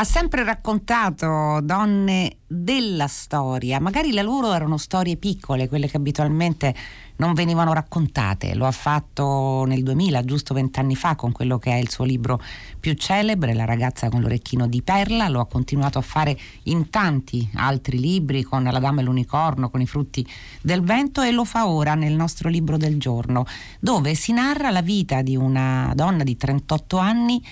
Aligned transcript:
ha 0.00 0.04
sempre 0.04 0.44
raccontato 0.44 1.58
donne 1.60 2.36
della 2.46 3.08
storia, 3.08 3.80
magari 3.80 4.12
le 4.12 4.22
loro 4.22 4.52
erano 4.52 4.76
storie 4.76 5.16
piccole, 5.16 5.68
quelle 5.68 5.88
che 5.88 5.96
abitualmente 5.96 6.72
non 7.16 7.34
venivano 7.34 7.72
raccontate. 7.72 8.54
Lo 8.54 8.66
ha 8.66 8.70
fatto 8.70 9.64
nel 9.66 9.82
2000, 9.82 10.24
giusto 10.24 10.54
vent'anni 10.54 10.94
fa, 10.94 11.16
con 11.16 11.32
quello 11.32 11.58
che 11.58 11.72
è 11.72 11.78
il 11.78 11.90
suo 11.90 12.04
libro 12.04 12.40
più 12.78 12.94
celebre, 12.94 13.54
La 13.54 13.64
ragazza 13.64 14.08
con 14.08 14.20
l'orecchino 14.20 14.68
di 14.68 14.82
perla. 14.82 15.28
Lo 15.28 15.40
ha 15.40 15.46
continuato 15.46 15.98
a 15.98 16.02
fare 16.02 16.38
in 16.64 16.90
tanti 16.90 17.50
altri 17.54 17.98
libri, 17.98 18.44
con 18.44 18.62
La 18.62 18.78
dama 18.78 19.00
e 19.00 19.04
l'unicorno, 19.04 19.68
con 19.68 19.80
i 19.80 19.86
frutti 19.88 20.24
del 20.62 20.82
vento, 20.82 21.22
e 21.22 21.32
lo 21.32 21.44
fa 21.44 21.66
ora 21.66 21.96
nel 21.96 22.14
nostro 22.14 22.48
libro 22.48 22.76
del 22.76 22.98
giorno, 23.00 23.46
dove 23.80 24.14
si 24.14 24.32
narra 24.32 24.70
la 24.70 24.82
vita 24.82 25.22
di 25.22 25.34
una 25.34 25.90
donna 25.96 26.22
di 26.22 26.36
38 26.36 26.98
anni 26.98 27.42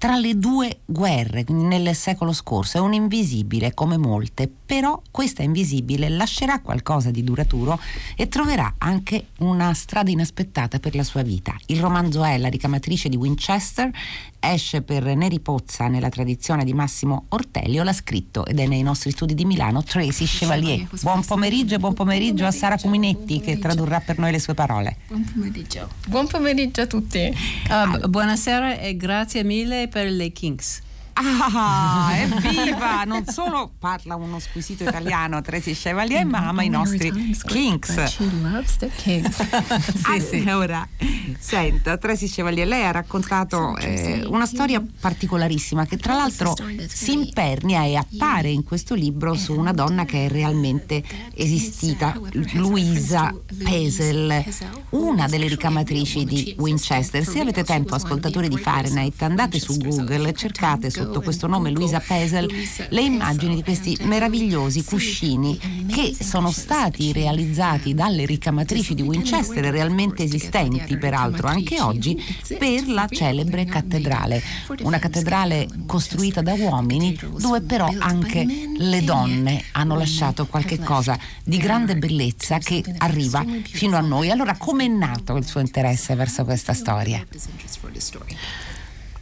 tra 0.00 0.16
le 0.16 0.38
due 0.38 0.78
guerre 0.86 1.44
nel 1.48 1.94
secolo 1.94 2.32
scorso. 2.32 2.78
È 2.78 2.80
un 2.80 2.94
invisibile 2.94 3.74
come 3.74 3.98
molte, 3.98 4.50
però 4.64 4.98
questa 5.10 5.42
invisibile 5.42 6.08
lascerà 6.08 6.60
qualcosa 6.60 7.10
di 7.10 7.22
duraturo 7.22 7.78
e 8.16 8.26
troverà 8.26 8.76
anche 8.78 9.26
una 9.40 9.74
strada 9.74 10.10
inaspettata 10.10 10.78
per 10.78 10.94
la 10.94 11.04
sua 11.04 11.20
vita. 11.20 11.54
Il 11.66 11.80
romanzo 11.80 12.24
è 12.24 12.38
La 12.38 12.48
ricamatrice 12.48 13.10
di 13.10 13.16
Winchester, 13.16 13.90
esce 14.40 14.82
per 14.82 15.04
Neri 15.14 15.38
Pozza 15.40 15.86
nella 15.86 16.08
tradizione 16.08 16.64
di 16.64 16.72
Massimo 16.72 17.26
Ortelio, 17.28 17.82
l'ha 17.82 17.92
scritto 17.92 18.44
ed 18.46 18.58
è 18.58 18.66
nei 18.66 18.82
nostri 18.82 19.10
studi 19.10 19.34
di 19.34 19.44
Milano 19.44 19.82
Tracy 19.82 20.24
Chevalier. 20.24 20.88
Buon 21.02 21.24
pomeriggio 21.24 21.74
e 21.74 21.78
buon 21.78 21.94
pomeriggio 21.94 22.46
a 22.46 22.50
Sara 22.50 22.76
Cuminetti 22.76 23.40
che 23.40 23.58
tradurrà 23.58 24.00
per 24.00 24.18
noi 24.18 24.32
le 24.32 24.40
sue 24.40 24.54
parole. 24.54 24.96
Buon 25.08 25.24
pomeriggio. 25.32 25.88
Buon 26.08 26.26
pomeriggio 26.26 26.80
a 26.80 26.86
tutti. 26.86 27.32
Uh, 27.68 28.08
buonasera 28.08 28.78
e 28.78 28.96
grazie 28.96 29.44
mille 29.44 29.88
per 29.88 30.10
le 30.10 30.30
Kinks. 30.32 30.88
Ah, 31.22 32.12
evviva! 32.16 33.04
Non 33.04 33.26
solo 33.26 33.72
parla 33.78 34.14
uno 34.16 34.38
squisito 34.38 34.84
italiano, 34.84 35.42
Tracy 35.42 35.74
Chevalier, 35.74 36.24
ma 36.24 36.48
ama 36.48 36.62
i 36.62 36.70
nostri 36.70 37.10
Kinks. 37.46 38.04
She 38.06 38.30
loves 38.40 38.76
the 38.78 38.88
Kinks. 38.88 39.36
sì, 40.00 40.20
sì. 40.20 40.48
Allora, 40.48 40.86
senta, 41.38 41.98
Tracy 41.98 42.26
Chevalier, 42.26 42.66
lei 42.66 42.84
ha 42.84 42.90
raccontato 42.90 43.76
eh, 43.76 44.24
una 44.26 44.46
storia 44.46 44.82
particolarissima 45.00 45.84
che 45.84 45.98
tra 45.98 46.14
l'altro 46.14 46.54
si 46.88 47.12
impernia 47.12 47.84
e 47.84 47.96
appare 47.96 48.48
in 48.48 48.64
questo 48.64 48.94
libro 48.94 49.34
su 49.34 49.54
una 49.54 49.72
donna 49.72 50.06
che 50.06 50.26
è 50.26 50.28
realmente 50.30 51.02
esistita, 51.34 52.18
Louisa 52.54 53.34
Pesel, 53.62 54.42
una 54.90 55.28
delle 55.28 55.48
ricamatrici 55.48 56.24
di 56.24 56.54
Winchester. 56.58 57.24
Se 57.24 57.40
avete 57.40 57.62
tempo, 57.62 57.94
ascoltatori 57.94 58.48
di 58.48 58.56
Fahrenheit, 58.56 59.20
andate 59.20 59.58
su 59.58 59.76
Google 59.76 60.30
e 60.30 60.32
cercate 60.32 60.88
su 60.88 61.09
sotto 61.10 61.22
questo 61.22 61.48
nome 61.48 61.70
Luisa 61.70 61.98
Pesel 61.98 62.48
le 62.88 63.00
immagini 63.00 63.56
di 63.56 63.64
questi 63.64 63.98
meravigliosi 64.02 64.84
cuscini 64.84 65.58
che 65.88 66.14
sono 66.18 66.52
stati 66.52 67.12
realizzati 67.12 67.94
dalle 67.94 68.24
ricamatrici 68.24 68.94
di 68.94 69.02
Winchester, 69.02 69.64
realmente 69.64 70.22
esistenti 70.22 70.96
peraltro 70.96 71.48
anche 71.48 71.80
oggi, 71.80 72.16
per 72.56 72.86
la 72.86 73.08
celebre 73.10 73.64
cattedrale. 73.64 74.40
Una 74.82 75.00
cattedrale 75.00 75.68
costruita 75.86 76.42
da 76.42 76.54
uomini 76.54 77.18
dove 77.38 77.60
però 77.60 77.92
anche 77.98 78.46
le 78.78 79.02
donne 79.02 79.64
hanno 79.72 79.96
lasciato 79.96 80.46
qualche 80.46 80.78
cosa 80.78 81.18
di 81.42 81.56
grande 81.56 81.96
bellezza 81.96 82.58
che 82.58 82.84
arriva 82.98 83.44
fino 83.64 83.96
a 83.96 84.00
noi. 84.00 84.30
Allora 84.30 84.56
come 84.56 84.84
è 84.84 84.88
nato 84.88 85.36
il 85.36 85.44
suo 85.44 85.58
interesse 85.58 86.14
verso 86.14 86.44
questa 86.44 86.72
storia? 86.72 87.26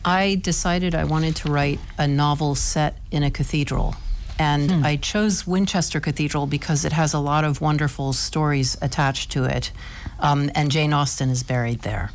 I 0.05 0.37
decided 0.37 0.95
I 0.95 1.05
wanted 1.05 1.37
to 1.37 1.51
write 1.51 1.81
a 1.99 2.07
novel 2.07 2.55
set 2.55 2.97
in 3.11 3.23
a 3.23 3.31
cathedral. 3.31 3.95
And 4.39 4.71
hmm. 4.71 4.85
I 4.85 4.97
chose 4.97 5.47
Winchester 5.47 6.01
Cathedral 6.01 6.47
because 6.47 6.85
it 6.85 6.93
has 6.93 7.13
a 7.13 7.19
lot 7.19 7.45
of 7.45 7.61
wonderful 7.61 8.13
stories 8.13 8.77
attached 8.81 9.33
to 9.33 9.45
it. 9.45 9.73
Um, 10.21 10.51
and 10.55 10.71
Jane 10.71 10.93
Austen 10.93 11.31
is 11.31 11.43
buried 11.43 11.81
there. 11.81 12.11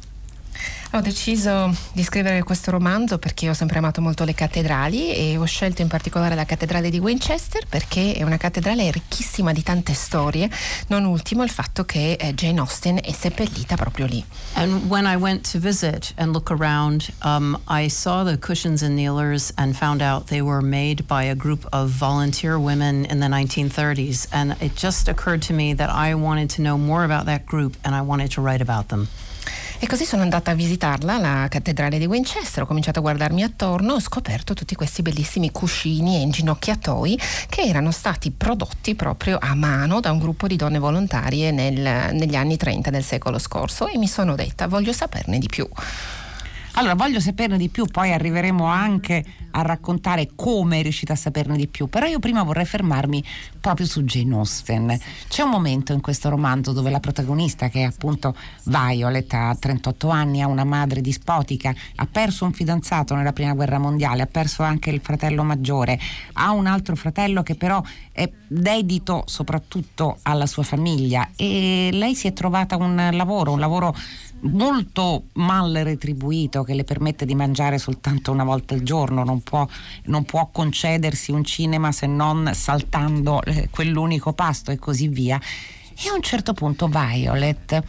Ho 0.92 1.02
deciso 1.02 1.76
di 1.92 2.04
scrivere 2.04 2.44
questo 2.44 2.72
romanzo 2.72 3.18
perché 3.18 3.50
ho 3.50 3.54
sempre 3.54 3.80
amato 3.80 4.02
molto 4.02 4.24
le 4.24 4.36
cattedrali 4.36 5.14
e 5.14 5.38
ho 5.38 5.46
scelto 5.46 5.82
in 5.82 5.88
particolare 5.88 6.36
la 6.36 6.46
cattedrale 6.46 6.90
di 6.90 7.00
Winchester 7.00 7.66
perché 7.68 8.14
è 8.14 8.24
una 8.24 8.38
cattedrale 8.38 8.92
ricchissima 8.92 9.54
di 9.54 9.64
tante 9.64 9.94
storie, 9.94 10.50
non 10.88 11.06
ultimo 11.06 11.44
il 11.44 11.50
fatto 11.50 11.84
che 11.84 12.14
eh, 12.14 12.34
Jane 12.34 12.60
Austen 12.60 13.00
è 13.04 13.12
seppellita 13.12 13.76
proprio 13.76 14.06
lì. 14.06 14.24
And 14.54 14.90
when 14.90 15.06
I 15.06 15.16
went 15.16 15.50
to 15.52 15.60
visit 15.60 16.14
and 16.18 16.32
look 16.32 16.52
around, 16.52 17.12
um, 17.24 17.60
I 17.68 17.90
saw 17.90 18.24
the 18.24 18.38
cushions 18.38 18.84
and 18.84 18.96
kneelers 18.96 19.52
and 19.56 19.76
found 19.76 20.02
out 20.02 20.28
they 20.28 20.42
were 20.42 20.62
made 20.62 21.08
by 21.08 21.24
a 21.24 21.36
group 21.36 21.66
of 21.72 21.90
volunteer 21.90 22.58
women 22.60 23.06
in 23.06 23.20
the 23.20 23.28
1930s. 23.28 24.28
And 24.32 24.56
it 24.62 24.76
just 24.76 25.08
occurred 25.08 25.42
to 25.44 25.54
me 25.54 25.74
that 25.74 25.90
I 25.90 26.14
wanted 26.14 26.50
to 26.52 26.62
know 26.62 26.78
more 26.78 27.04
about 27.04 27.26
that 27.26 27.46
group 27.46 27.78
and 27.84 27.96
I 27.96 28.02
wanted 28.02 28.32
to 28.32 28.42
write 28.42 28.62
about 28.62 28.90
them. 28.90 29.08
E 29.84 29.86
così 29.86 30.06
sono 30.06 30.22
andata 30.22 30.52
a 30.52 30.54
visitarla, 30.54 31.18
la 31.18 31.48
cattedrale 31.50 32.00
di 32.00 32.06
Winchester, 32.06 32.64
ho 32.64 32.66
cominciato 32.66 33.00
a 33.00 33.02
guardarmi 33.02 33.44
attorno 33.44 33.96
ho 33.96 34.00
scoperto 34.00 34.54
tutti 34.54 34.76
questi 34.76 35.02
bellissimi 35.02 35.52
cuscini 35.52 36.16
e 36.16 36.22
inginocchiatoi 36.22 37.20
che 37.50 37.64
erano 37.64 37.92
stati 37.92 38.32
prodotti 38.32 38.96
proprio 38.96 39.38
a 39.42 39.54
mano 39.56 40.00
da 40.00 40.10
un 40.14 40.20
gruppo 40.20 40.48
di 40.48 40.56
donne 40.56 40.80
volontarie 40.80 41.52
nel, 41.52 42.14
negli 42.16 42.36
anni 42.36 42.56
30 42.56 42.92
del 42.92 43.04
secolo 43.04 43.38
scorso 43.40 43.90
e 43.90 43.98
mi 43.98 44.08
sono 44.08 44.36
detta 44.36 44.68
voglio 44.68 44.94
saperne 44.94 45.38
di 45.38 45.48
più. 45.48 45.68
Allora, 46.76 46.96
voglio 46.96 47.20
saperne 47.20 47.58
di 47.58 47.70
più, 47.70 47.86
poi 47.86 48.12
arriveremo 48.12 48.66
anche 48.66 49.24
a 49.52 49.62
raccontare 49.62 50.30
come 50.34 50.80
è 50.80 50.82
riuscita 50.82 51.14
a 51.14 51.16
saperne 51.16 51.56
di 51.56 51.68
più, 51.68 51.88
però 51.88 52.08
io 52.08 52.18
prima 52.18 52.42
vorrei 52.42 52.66
fermarmi 52.66 53.24
proprio 53.62 53.86
su 53.86 54.04
Jane 54.04 54.34
Austen. 54.34 55.00
C'è 55.28 55.44
un 55.44 55.52
momento 55.52 55.94
in 55.94 56.02
questo 56.02 56.30
romanzo 56.30 56.72
dove 56.72 56.90
la 56.90 57.00
protagonista, 57.00 57.70
che 57.70 57.82
è 57.82 57.84
appunto 57.84 58.36
Violet, 58.64 59.32
ha 59.36 59.56
38 59.56 60.10
anni, 60.10 60.42
ha 60.42 60.48
una 60.48 60.64
madre 60.64 61.02
dispotica, 61.02 61.72
ha 61.98 62.08
perso 62.08 62.46
un 62.46 62.54
fidanzato 62.54 63.14
nella 63.14 63.34
prima 63.34 63.54
guerra 63.54 63.78
mondiale, 63.78 64.24
ha 64.24 64.28
perso 64.28 64.64
anche 64.64 64.90
il 64.90 65.02
fratello 65.04 65.44
maggiore, 65.44 66.00
ha 66.34 66.52
un 66.54 66.66
altro 66.66 66.96
fratello 66.96 67.44
che 67.44 67.54
però 67.54 67.84
è 68.12 68.28
dedito 68.48 69.24
soprattutto 69.28 70.18
alla 70.24 70.48
sua 70.48 70.64
famiglia 70.64 71.30
e 71.36 71.92
lei 71.94 72.16
si 72.16 72.26
è 72.26 72.34
trovata 72.34 72.78
un 72.78 73.10
lavoro, 73.12 73.52
un 73.52 73.60
lavoro 73.60 73.96
molto 74.44 75.26
mal 75.34 75.74
retribuito 75.74 76.64
che 76.64 76.74
le 76.74 76.84
permette 76.84 77.26
di 77.26 77.36
mangiare 77.36 77.78
soltanto 77.78 78.32
una 78.32 78.44
volta 78.44 78.74
al 78.74 78.82
giorno, 78.82 79.24
non 79.24 79.42
può, 79.42 79.68
non 80.06 80.24
può 80.24 80.50
concedersi 80.52 81.32
un 81.32 81.44
cinema 81.44 81.92
se 81.92 82.08
non 82.08 82.52
saltando 82.54 83.42
eh, 83.44 83.70
quell'unico 83.70 84.34
pasto 84.34 84.72
e 84.72 84.78
così 84.78 85.08
via. 85.08 85.40
E 85.96 86.10
a 86.10 86.14
un 86.14 86.22
certo 86.22 86.54
punto 86.54 86.88
Violet 86.88 87.84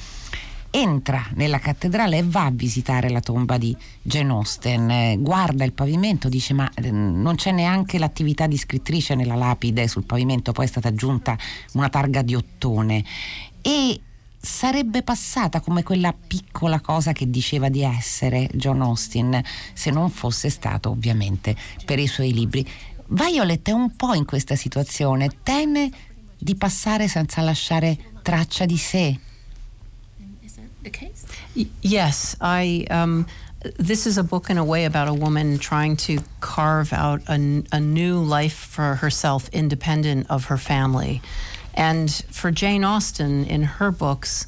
entra 0.70 1.24
nella 1.34 1.60
cattedrale 1.60 2.18
e 2.18 2.24
va 2.24 2.46
a 2.46 2.50
visitare 2.50 3.08
la 3.08 3.20
tomba 3.20 3.58
di 3.58 3.76
Jane 4.02 4.32
Austen, 4.32 4.90
eh, 4.90 5.16
guarda 5.20 5.64
il 5.64 5.72
pavimento, 5.72 6.28
dice 6.28 6.52
ma 6.52 6.68
eh, 6.74 6.90
non 6.90 7.36
c'è 7.36 7.52
neanche 7.52 7.98
l'attività 7.98 8.48
di 8.48 8.56
scrittrice 8.56 9.14
nella 9.14 9.36
lapide 9.36 9.86
sul 9.86 10.04
pavimento, 10.04 10.50
poi 10.50 10.64
è 10.64 10.68
stata 10.68 10.88
aggiunta 10.88 11.38
una 11.74 11.88
targa 11.88 12.22
di 12.22 12.34
ottone 12.34 13.04
e 13.62 14.00
sarebbe 14.44 15.02
passata 15.02 15.60
come 15.60 15.82
quella 15.82 16.12
piccola 16.12 16.80
cosa 16.80 17.12
che 17.12 17.30
diceva 17.30 17.70
di 17.70 17.82
essere 17.82 18.48
John 18.52 18.82
Austin 18.82 19.42
se 19.72 19.90
non 19.90 20.10
fosse 20.10 20.50
stato 20.50 20.90
ovviamente 20.90 21.56
per 21.84 21.98
i 21.98 22.06
suoi 22.06 22.32
libri. 22.32 22.68
Violet 23.06 23.66
è 23.66 23.72
un 23.72 23.96
po' 23.96 24.14
in 24.14 24.24
questa 24.26 24.54
situazione, 24.54 25.30
teme 25.42 25.90
di 26.38 26.54
passare 26.56 27.08
senza 27.08 27.40
lasciare 27.40 27.96
traccia 28.22 28.66
di 28.66 28.76
sé. 28.76 29.18
Yes, 31.80 32.36
I 32.40 32.86
um, 32.90 33.24
this 33.78 34.04
is 34.04 34.18
a 34.18 34.22
book 34.22 34.50
in 34.50 34.58
a 34.58 34.64
way 34.64 34.84
about 34.84 35.08
a 35.08 35.14
woman 35.14 35.58
trying 35.58 35.96
to 35.96 36.22
carve 36.40 36.92
out 36.92 37.22
a, 37.28 37.62
a 37.72 37.80
new 37.80 38.20
life 38.20 38.54
for 38.54 38.96
herself 38.96 39.48
independent 39.52 40.26
of 40.28 40.46
her 40.46 40.58
family. 40.58 41.22
And 41.74 42.10
for 42.30 42.50
Jane 42.50 42.84
Austen, 42.84 43.44
in 43.44 43.64
her 43.64 43.90
books, 43.90 44.46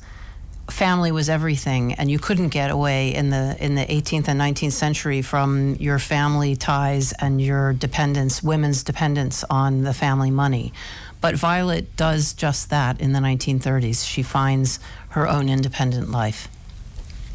family 0.70 1.12
was 1.12 1.28
everything, 1.28 1.94
and 1.94 2.11
you 2.11 2.19
couldn't 2.19 2.49
get 2.49 2.70
away 2.70 3.14
in 3.14 3.31
the 3.31 3.56
in 3.58 3.75
the 3.75 3.84
18th 3.84 4.28
and 4.28 4.40
19th 4.40 4.73
century 4.73 5.23
from 5.23 5.75
your 5.76 5.99
family 5.99 6.56
ties 6.56 7.12
and 7.12 7.40
your 7.40 7.73
dependence, 7.73 8.43
women's 8.43 8.82
dependence 8.82 9.44
on 9.50 9.82
the 9.82 9.94
family 9.94 10.31
money. 10.31 10.73
But 11.20 11.34
Violet 11.37 11.96
does 11.96 12.32
just 12.32 12.70
that 12.70 13.00
in 13.00 13.12
the 13.12 13.20
1930s. 13.20 14.06
She 14.06 14.23
finds 14.23 14.78
her 15.11 15.26
own 15.26 15.49
independent 15.49 16.11
life. 16.11 16.49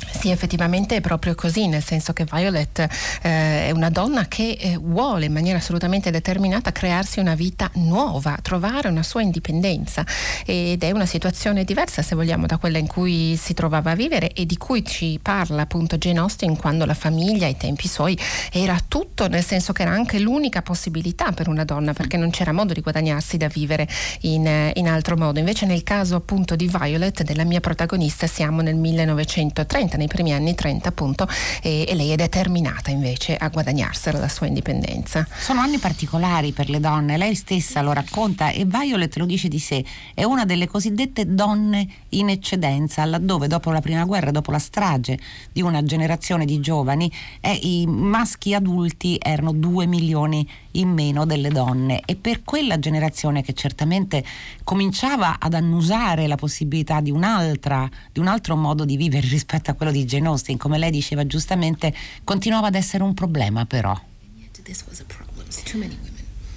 Sì, 0.09 0.29
effettivamente 0.29 0.97
è 0.97 1.01
proprio 1.01 1.35
così, 1.35 1.67
nel 1.67 1.83
senso 1.83 2.13
che 2.13 2.25
Violet 2.25 2.79
eh, 3.21 3.67
è 3.67 3.71
una 3.71 3.89
donna 3.89 4.27
che 4.27 4.57
eh, 4.59 4.77
vuole 4.77 5.25
in 5.25 5.33
maniera 5.33 5.57
assolutamente 5.57 6.11
determinata 6.11 6.71
crearsi 6.71 7.19
una 7.19 7.35
vita 7.35 7.69
nuova, 7.75 8.37
trovare 8.41 8.87
una 8.87 9.03
sua 9.03 9.21
indipendenza 9.21 10.05
ed 10.45 10.83
è 10.83 10.91
una 10.91 11.05
situazione 11.05 11.63
diversa 11.63 12.01
se 12.01 12.15
vogliamo 12.15 12.45
da 12.45 12.57
quella 12.57 12.77
in 12.77 12.87
cui 12.87 13.35
si 13.35 13.53
trovava 13.53 13.91
a 13.91 13.95
vivere 13.95 14.31
e 14.33 14.45
di 14.45 14.57
cui 14.57 14.85
ci 14.85 15.19
parla 15.21 15.63
appunto 15.63 15.97
Jane 15.97 16.19
Austen 16.19 16.55
quando 16.57 16.85
la 16.85 16.93
famiglia 16.93 17.45
ai 17.45 17.57
tempi 17.57 17.87
suoi 17.87 18.17
era 18.51 18.77
tutto, 18.87 19.27
nel 19.27 19.43
senso 19.43 19.73
che 19.73 19.83
era 19.83 19.91
anche 19.91 20.19
l'unica 20.19 20.61
possibilità 20.61 21.31
per 21.31 21.47
una 21.47 21.63
donna 21.63 21.93
perché 21.93 22.17
non 22.17 22.29
c'era 22.29 22.51
modo 22.51 22.73
di 22.73 22.81
guadagnarsi 22.81 23.37
da 23.37 23.47
vivere 23.47 23.87
in, 24.21 24.71
in 24.75 24.87
altro 24.87 25.15
modo. 25.15 25.39
Invece 25.39 25.65
nel 25.65 25.83
caso 25.83 26.15
appunto 26.15 26.55
di 26.55 26.67
Violet, 26.67 27.23
della 27.23 27.43
mia 27.43 27.59
protagonista, 27.59 28.27
siamo 28.27 28.61
nel 28.61 28.75
1930 28.75 29.90
nei 29.97 30.07
primi 30.07 30.33
anni 30.33 30.55
30 30.55 30.89
appunto 30.89 31.27
e, 31.61 31.85
e, 31.87 31.95
lei 31.95 32.11
è 32.11 32.15
determinata 32.15 32.91
invece 32.91 33.35
a 33.35 33.49
guadagnarsela 33.49 34.19
la 34.19 34.27
sua 34.27 34.47
indipendenza. 34.47 35.27
Sono 35.37 35.61
anni 35.61 35.77
particolari 35.77 36.51
per 36.51 36.69
le 36.69 36.79
donne, 36.79 37.17
lei 37.17 37.35
stessa 37.35 37.81
lo 37.81 37.93
racconta 37.93 38.49
e 38.49 38.65
Violet 38.65 39.15
lo 39.17 39.25
dice 39.25 39.47
di 39.47 39.59
sé, 39.59 39.83
è 40.13 40.23
una 40.23 40.45
delle 40.45 40.67
cosiddette 40.67 41.33
donne 41.33 41.87
in 42.09 42.29
eccedenza, 42.29 43.05
laddove 43.05 43.47
dopo 43.47 43.71
la 43.71 43.81
prima 43.81 44.05
guerra, 44.05 44.31
dopo 44.31 44.51
la 44.51 44.59
strage 44.59 45.19
di 45.51 45.61
una 45.61 45.83
generazione 45.83 46.45
di 46.45 46.59
giovani, 46.59 47.11
eh, 47.39 47.53
i 47.53 47.85
maschi 47.87 48.53
adulti 48.53 49.17
erano 49.21 49.51
2 49.53 49.85
milioni 49.85 50.47
in 50.73 50.89
meno 50.89 51.25
delle 51.25 51.49
donne 51.49 52.01
e 52.05 52.15
per 52.15 52.43
quella 52.43 52.79
generazione 52.79 53.41
che 53.41 53.53
certamente 53.53 54.23
cominciava 54.63 55.37
ad 55.39 55.53
annusare 55.53 56.27
la 56.27 56.35
possibilità 56.35 57.01
di 57.01 57.11
un'altra, 57.11 57.89
di 58.11 58.19
un 58.19 58.27
altro 58.27 58.55
modo 58.55 58.85
di 58.85 58.97
vivere 58.97 59.27
rispetto 59.29 59.71
a 59.71 59.73
quello 59.73 59.91
di 59.91 60.05
Jane 60.05 60.27
Austen, 60.27 60.57
come 60.57 60.77
lei 60.77 60.91
diceva 60.91 61.25
giustamente, 61.25 61.93
continuava 62.23 62.67
ad 62.67 62.75
essere 62.75 63.03
un 63.03 63.13
problema 63.13 63.65
però. 63.65 63.99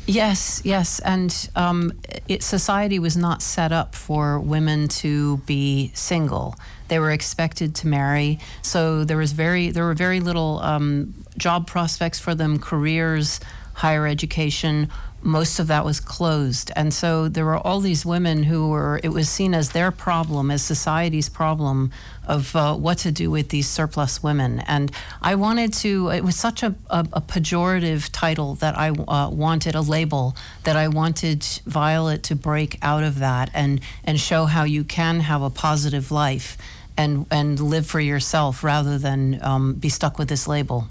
Yes, 0.07 0.61
yes, 0.65 1.01
and 1.01 1.49
um, 1.57 1.93
it, 2.29 2.43
society 2.43 2.99
was 2.99 3.17
not 3.17 3.41
set 3.41 3.73
up 3.73 3.95
for 3.95 4.39
women 4.39 4.89
to 5.01 5.39
be 5.47 5.93
single. 5.95 6.57
They 6.89 6.99
were 6.99 7.11
expected 7.11 7.75
to 7.77 7.87
marry, 7.87 8.39
so 8.61 9.05
there 9.05 9.17
was 9.17 9.33
very 9.33 9.71
there 9.71 9.85
were 9.85 9.95
very 9.95 10.21
little 10.21 10.61
um, 10.61 11.15
job 11.39 11.67
prospects 11.67 12.21
for 12.21 12.35
them, 12.35 12.59
careers, 12.59 13.41
higher 13.75 14.07
education 14.07 14.91
most 15.25 15.59
of 15.59 15.69
that 15.69 15.85
was 15.85 16.01
closed. 16.01 16.71
And 16.77 16.93
so 16.93 17.29
there 17.29 17.47
were 17.47 17.57
all 17.57 17.81
these 17.81 18.05
women 18.05 18.43
who 18.43 18.69
were, 18.69 19.01
it 19.03 19.09
was 19.09 19.29
seen 19.29 19.55
as 19.55 19.71
their 19.71 19.91
problem, 19.91 20.51
as 20.51 20.63
society's 20.63 21.31
problem 21.31 21.91
of 22.29 22.55
uh, 22.55 22.75
what 22.75 22.99
to 22.99 23.11
do 23.11 23.31
with 23.31 23.49
these 23.49 23.67
surplus 23.67 24.23
women. 24.23 24.61
And 24.61 24.93
I 25.23 25.35
wanted 25.35 25.73
to, 25.75 26.11
it 26.11 26.23
was 26.23 26.37
such 26.37 26.63
a, 26.63 26.75
a, 26.91 27.07
a 27.15 27.21
pejorative 27.23 28.11
title 28.13 28.55
that 28.57 28.77
I 28.79 28.91
uh, 28.91 29.31
wanted, 29.31 29.75
a 29.75 29.81
label, 29.81 30.37
that 30.65 30.77
I 30.77 30.89
wanted 30.89 31.43
Violet 31.65 32.23
to 32.25 32.37
break 32.37 32.79
out 32.83 33.03
of 33.03 33.19
that 33.21 33.51
and, 33.55 33.81
and 34.05 34.21
show 34.21 34.45
how 34.45 34.65
you 34.65 34.85
can 34.85 35.21
have 35.21 35.41
a 35.41 35.51
positive 35.51 36.11
life 36.11 36.59
and, 36.99 37.27
and 37.31 37.59
live 37.59 37.87
for 37.87 37.99
yourself 37.99 38.63
rather 38.63 38.99
than 38.99 39.43
um, 39.43 39.75
be 39.75 39.89
stuck 39.89 40.19
with 40.19 40.29
this 40.29 40.47
label. 40.47 40.87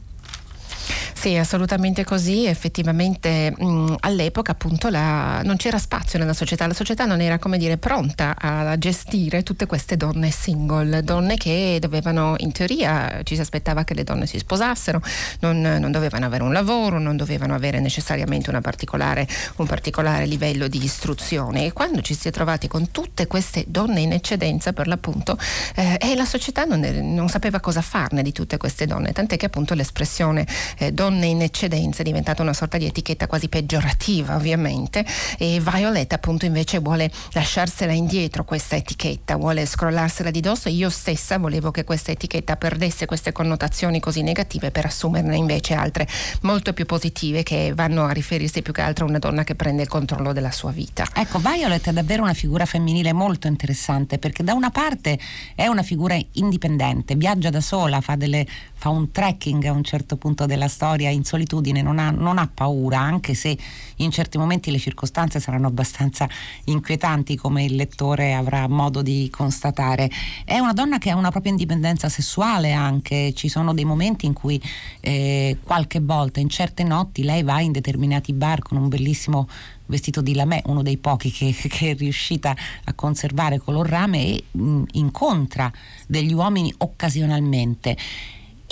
Sì, 1.24 1.38
assolutamente 1.38 2.04
così. 2.04 2.48
Effettivamente 2.48 3.54
mh, 3.58 3.96
all'epoca 4.02 4.52
appunto 4.52 4.90
la, 4.90 5.42
non 5.42 5.56
c'era 5.56 5.78
spazio 5.78 6.20
nella 6.20 6.34
società, 6.34 6.68
la 6.68 6.74
società 6.74 7.06
non 7.06 7.22
era 7.22 7.40
come 7.40 7.58
dire 7.58 7.78
pronta 7.78 8.36
a 8.38 8.78
gestire 8.78 9.42
tutte 9.42 9.66
queste 9.66 9.96
donne 9.96 10.32
single, 10.32 11.02
donne 11.02 11.38
che 11.38 11.78
dovevano 11.80 12.36
in 12.40 12.52
teoria 12.52 13.22
ci 13.24 13.36
si 13.36 13.40
aspettava 13.42 13.86
che 13.86 13.94
le 13.94 14.04
donne 14.04 14.26
si 14.26 14.38
sposassero, 14.38 15.02
non, 15.40 15.62
non 15.62 15.92
dovevano 15.94 16.26
avere 16.26 16.44
un 16.44 16.52
lavoro, 16.52 17.00
non 17.00 17.16
dovevano 17.16 17.56
avere 17.56 17.80
necessariamente 17.80 18.52
particolare, 18.60 19.26
un 19.56 19.66
particolare 19.66 20.26
livello 20.26 20.68
di 20.68 20.84
istruzione. 20.84 21.68
E 21.68 21.72
quando 21.72 22.02
ci 22.02 22.16
si 22.16 22.28
è 22.28 22.32
trovati 22.32 22.68
con 22.68 22.92
tutte 22.92 23.28
queste 23.28 23.64
donne 23.66 24.02
in 24.02 24.12
eccedenza 24.12 24.74
per 24.74 24.88
l'appunto 24.88 25.38
eh, 25.76 25.98
e 26.02 26.16
la 26.16 26.26
società 26.26 26.66
non, 26.66 26.82
non, 26.82 27.30
sapeva 27.30 27.62
cosa 27.62 27.80
farne 27.82 28.24
di 28.24 28.34
tutte 28.34 28.58
queste 28.58 28.86
donne, 28.86 29.14
tant'è 29.14 29.38
che 29.38 29.46
appunto 29.46 29.74
l'espressione 29.74 30.46
eh, 30.78 30.92
donne 30.92 31.12
donne 31.14 31.28
in 31.28 31.42
eccedenza 31.42 32.02
è 32.02 32.04
diventata 32.04 32.42
una 32.42 32.54
sorta 32.54 32.78
di 32.78 32.86
etichetta 32.86 33.28
quasi 33.28 33.48
peggiorativa 33.48 34.36
ovviamente 34.36 35.06
e 35.38 35.62
Violet 35.62 36.12
appunto 36.12 36.46
invece 36.46 36.80
vuole 36.80 37.12
lasciarsela 37.34 37.92
indietro 37.92 38.44
questa 38.44 38.76
etichetta, 38.76 39.36
vuole 39.36 39.66
scrollarsela 39.66 40.32
di 40.32 40.40
dosso 40.40 40.70
e 40.70 40.72
io 40.72 40.90
stessa 40.90 41.38
volevo 41.38 41.70
che 41.70 41.84
questa 41.84 42.12
etichetta 42.12 42.56
perdesse 42.56 43.06
queste 43.06 43.32
connotazioni 43.32 44.00
così 44.00 44.24
negative 44.24 44.72
per 44.72 44.86
assumerne 44.86 45.38
invece 45.38 45.76
altre 45.76 46.08
molto 46.42 46.74
più 46.74 46.86
positive 46.86 47.44
che 47.44 47.74
vanno 47.76 48.06
a 48.06 48.12
riferirsi 48.12 48.62
più 48.64 48.74
che 48.74 48.82
altro 48.82 49.06
a 49.06 49.10
una 49.10 49.20
donna 49.20 49.44
che 49.44 49.56
prende 49.56 49.84
il 49.84 49.88
controllo 49.88 50.34
della 50.34 50.52
sua 50.52 50.72
vita. 50.72 51.08
Ecco, 51.14 51.38
Violet 51.38 51.88
è 51.88 51.94
davvero 51.94 52.24
una 52.24 52.34
figura 52.34 52.66
femminile 52.66 53.14
molto 53.14 53.48
interessante 53.48 54.18
perché 54.18 54.44
da 54.44 54.54
una 54.54 54.72
parte 54.72 55.20
è 55.54 55.68
una 55.68 55.84
figura 55.84 56.18
indipendente, 56.34 57.16
viaggia 57.16 57.52
da 57.52 57.62
sola, 57.62 58.02
fa, 58.02 58.16
delle, 58.16 58.46
fa 58.84 58.90
un 58.90 59.12
trekking 59.12 59.64
a 59.64 59.72
un 59.72 59.82
certo 59.82 60.18
punto 60.18 60.46
della 60.46 60.68
storia 60.68 61.10
in 61.10 61.24
solitudine 61.24 61.82
non 61.82 62.00
ha, 62.00 62.10
non 62.10 62.38
ha, 62.38 62.50
paura, 62.54 63.00
anche 63.00 63.34
se 63.34 63.58
in 63.98 64.12
certi 64.12 64.38
momenti 64.38 64.72
le 64.72 64.78
circostanze 64.78 65.40
saranno 65.40 65.68
abbastanza 65.68 66.28
inquietanti, 66.66 67.38
come 67.38 67.64
il 67.64 67.78
lettore 67.78 68.34
avrà 68.34 68.68
modo 68.68 69.02
di 69.02 69.30
constatare. 69.32 70.12
È 70.44 70.60
una 70.60 70.74
donna 70.74 70.98
che 70.98 71.12
ha 71.12 71.16
una 71.16 71.32
propria 71.32 71.54
indipendenza 71.54 72.10
sessuale 72.10 72.74
anche, 72.74 73.32
ci 73.34 73.48
sono 73.48 73.74
dei 73.74 73.86
momenti 73.86 74.26
in 74.26 74.34
cui 74.34 74.62
eh, 75.00 75.60
qualche 75.64 76.02
volta, 76.02 76.42
in 76.42 76.50
certe 76.50 76.84
notti, 76.84 77.24
lei 77.24 77.42
va 77.42 77.62
in 77.62 77.72
determinati 77.72 78.34
bar 78.34 78.62
con 78.62 78.78
un 78.78 78.90
bellissimo 78.90 79.48
vestito 79.86 80.20
di 80.20 80.36
lamè, 80.36 80.64
uno 80.66 80.82
dei 80.82 80.98
pochi 80.98 81.32
che, 81.32 81.56
che, 81.70 81.92
è 81.92 81.96
riuscita 81.96 82.54
a 82.84 82.94
conservare 82.94 83.60
color 83.60 83.88
rame 83.88 84.26
e 84.26 84.44
mh, 84.52 84.84
incontra 84.92 85.72
degli 86.06 86.34
uomini 86.34 86.74
occasionalmente. 86.80 87.96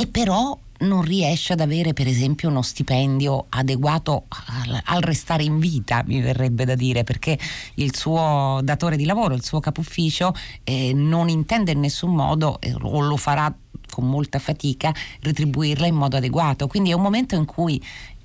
E 0.01 0.07
però 0.07 0.57
non 0.79 1.03
riesce 1.03 1.53
ad 1.53 1.59
avere 1.59 1.93
per 1.93 2.07
esempio 2.07 2.49
uno 2.49 2.63
stipendio 2.63 3.45
adeguato 3.49 4.23
al, 4.29 4.81
al, 4.83 5.01
restare 5.01 5.43
in 5.43 5.59
vita, 5.59 6.01
mi 6.07 6.21
verrebbe 6.21 6.65
da 6.65 6.73
dire, 6.73 7.03
perché 7.03 7.37
il 7.75 7.95
suo 7.95 8.61
datore 8.63 8.95
di 8.95 9.05
lavoro, 9.05 9.35
il 9.35 9.43
suo 9.43 9.59
capo 9.59 9.81
ufficio 9.81 10.33
eh, 10.63 10.91
non 10.91 11.29
intende 11.29 11.73
in 11.73 11.81
nessun 11.81 12.15
modo 12.15 12.59
eh, 12.61 12.73
o 12.81 12.99
lo 13.01 13.15
farà 13.15 13.53
con 13.91 14.09
molta 14.09 14.39
fatica 14.39 14.91
retribuirla 15.19 15.85
in 15.85 15.93
modo 15.93 16.17
adeguato. 16.17 16.65
Quindi 16.65 16.89
è 16.89 16.93
un 16.93 17.03
momento 17.03 17.35
in 17.35 17.45
cui 17.45 17.79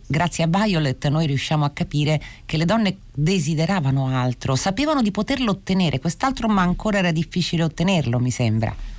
grazie 0.07 0.45
a 0.45 0.47
Violet 0.47 1.07
noi 1.09 1.27
riusciamo 1.27 1.67
a 1.67 1.71
capire 1.73 2.23
che 2.47 2.57
le 2.57 2.65
donne 2.65 3.01
desideravano 3.13 4.07
altro, 4.17 4.57
sapevano 4.57 5.03
di 5.03 5.11
poterlo 5.11 5.51
ottenere, 5.51 6.01
quest'altro 6.01 6.49
ma 6.49 6.63
ancora 6.63 6.97
era 6.97 7.13
difficile 7.13 7.65
ottenerlo, 7.65 8.19
mi 8.19 8.31
sembra. 8.31 8.96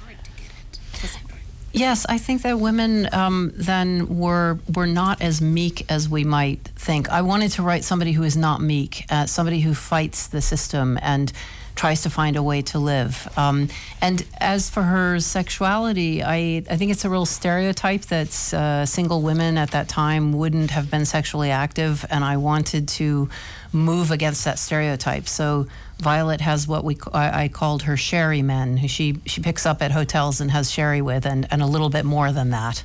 Yes, 1.78 2.06
I 2.10 2.18
think 2.18 2.42
that 2.42 2.60
women 2.60 3.08
um, 3.14 3.52
then 3.56 4.18
were 4.18 4.58
were 4.74 4.88
not 4.88 5.22
as 5.22 5.42
meek 5.42 5.86
as 5.92 6.10
we 6.10 6.24
might 6.24 6.60
think. 6.76 7.10
I 7.10 7.22
wanted 7.22 7.52
to 7.52 7.62
write 7.64 7.84
somebody 7.84 8.14
who 8.14 8.24
is 8.24 8.36
not 8.36 8.62
meek, 8.62 9.06
uh, 9.10 9.26
somebody 9.28 9.60
who 9.60 9.74
fights 9.74 10.28
the 10.28 10.42
system 10.42 10.98
and 11.02 11.32
tries 11.78 12.02
to 12.02 12.10
find 12.10 12.36
a 12.36 12.44
way 12.44 12.62
to 12.64 12.80
live. 12.80 13.32
Um, 13.38 13.70
and 14.02 14.26
as 14.40 14.70
for 14.70 14.84
her 14.84 15.20
sexuality, 15.20 16.24
I, 16.24 16.64
I 16.70 16.76
think 16.76 16.92
it's 16.92 17.06
a 17.06 17.10
real 17.10 17.26
stereotype 17.26 18.02
that 18.08 18.54
uh, 18.54 18.86
single 18.86 19.22
women 19.22 19.58
at 19.58 19.72
that 19.72 19.88
time 19.88 20.34
wouldn't 20.34 20.72
have 20.72 20.92
been 20.92 21.06
sexually 21.06 21.52
active, 21.52 22.06
and 22.10 22.26
I 22.26 22.38
wanted 22.38 22.88
to 23.00 23.30
move 23.72 24.12
against 24.12 24.44
that 24.46 24.60
stereotype. 24.60 25.28
So 25.28 25.68
Violet 26.00 26.42
has 26.42 26.68
what 26.68 26.84
we 26.84 26.98
I, 27.14 27.44
I 27.44 27.48
called 27.48 27.84
her 27.84 27.96
sherry 27.96 28.42
men, 28.42 28.78
who 28.78 28.88
she 28.88 29.20
she 29.26 29.42
picks 29.42 29.66
up 29.66 29.82
at 29.82 29.92
hotels 29.92 30.42
and 30.42 30.52
has 30.52 30.72
sherry 30.72 31.02
with, 31.02 31.26
and, 31.26 31.48
and 31.52 31.62
a 31.62 31.68
little 31.68 31.90
bit 31.90 32.06
more 32.06 32.32
than 32.32 32.50
that. 32.52 32.84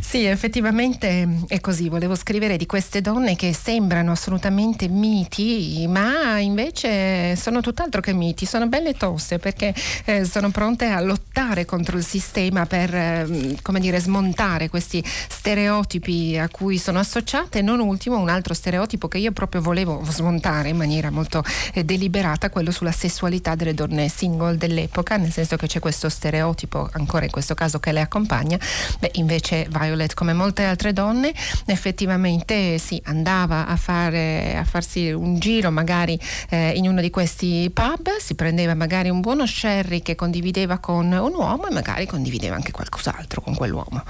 Sì, 0.00 0.24
effettivamente 0.24 1.44
è 1.48 1.60
così. 1.60 1.88
Volevo 1.88 2.14
scrivere 2.14 2.56
di 2.56 2.66
queste 2.66 3.00
donne 3.00 3.36
che 3.36 3.52
sembrano 3.52 4.12
assolutamente 4.12 4.88
miti, 4.88 5.86
ma 5.88 6.38
invece 6.38 7.36
sono 7.36 7.60
tutt'altro 7.60 8.00
che 8.00 8.12
miti, 8.12 8.46
sono 8.46 8.66
belle 8.68 8.94
toste 8.94 9.38
perché 9.38 9.74
eh, 10.04 10.24
sono 10.24 10.50
pronte 10.50 10.86
a 10.86 11.00
lottare 11.00 11.64
contro 11.64 11.96
il 11.96 12.04
sistema 12.04 12.66
per, 12.66 12.94
eh, 12.94 13.56
come 13.62 13.80
dire, 13.80 13.98
smontare 14.00 14.68
questi 14.68 15.02
stereotipi 15.04 16.38
a 16.38 16.48
cui 16.48 16.78
sono 16.78 16.98
associate. 16.98 17.62
Non 17.62 17.80
ultimo, 17.80 18.18
un 18.18 18.28
altro 18.28 18.54
stereotipo 18.54 19.08
che 19.08 19.18
io 19.18 19.32
proprio 19.32 19.60
volevo 19.60 20.02
smontare 20.08 20.68
in 20.68 20.76
maniera 20.76 21.10
molto 21.10 21.42
eh, 21.72 21.84
deliberata, 21.84 22.50
quello 22.50 22.70
sulla 22.70 22.92
sessualità 22.92 23.54
delle 23.54 23.74
donne 23.74 24.08
single 24.08 24.56
dell'epoca, 24.56 25.16
nel 25.16 25.32
senso 25.32 25.56
che 25.56 25.66
c'è 25.66 25.80
questo 25.80 26.08
stereotipo, 26.08 26.88
ancora 26.92 27.24
in 27.24 27.30
questo 27.30 27.54
caso 27.54 27.78
che 27.80 27.92
le 27.92 28.00
accompagna. 28.00 28.58
Beh, 28.98 29.10
invece 29.14 29.55
perché 29.56 29.68
Violet, 29.70 30.14
come 30.14 30.32
molte 30.32 30.64
altre 30.64 30.92
donne, 30.92 31.32
effettivamente 31.66 32.78
sì, 32.78 33.00
andava 33.04 33.66
a, 33.66 33.76
fare, 33.76 34.56
a 34.56 34.64
farsi 34.64 35.10
un 35.10 35.38
giro 35.38 35.70
magari 35.70 36.18
eh, 36.50 36.72
in 36.72 36.86
uno 36.88 37.00
di 37.00 37.10
questi 37.10 37.70
pub, 37.72 38.16
si 38.18 38.34
prendeva 38.34 38.74
magari 38.74 39.08
un 39.08 39.20
buono 39.20 39.46
sherry 39.46 40.02
che 40.02 40.14
condivideva 40.14 40.78
con 40.78 41.10
un 41.12 41.34
uomo 41.34 41.66
e 41.68 41.72
magari 41.72 42.06
condivideva 42.06 42.54
anche 42.54 42.72
qualcos'altro 42.72 43.40
con 43.40 43.54
quell'uomo. 43.54 44.02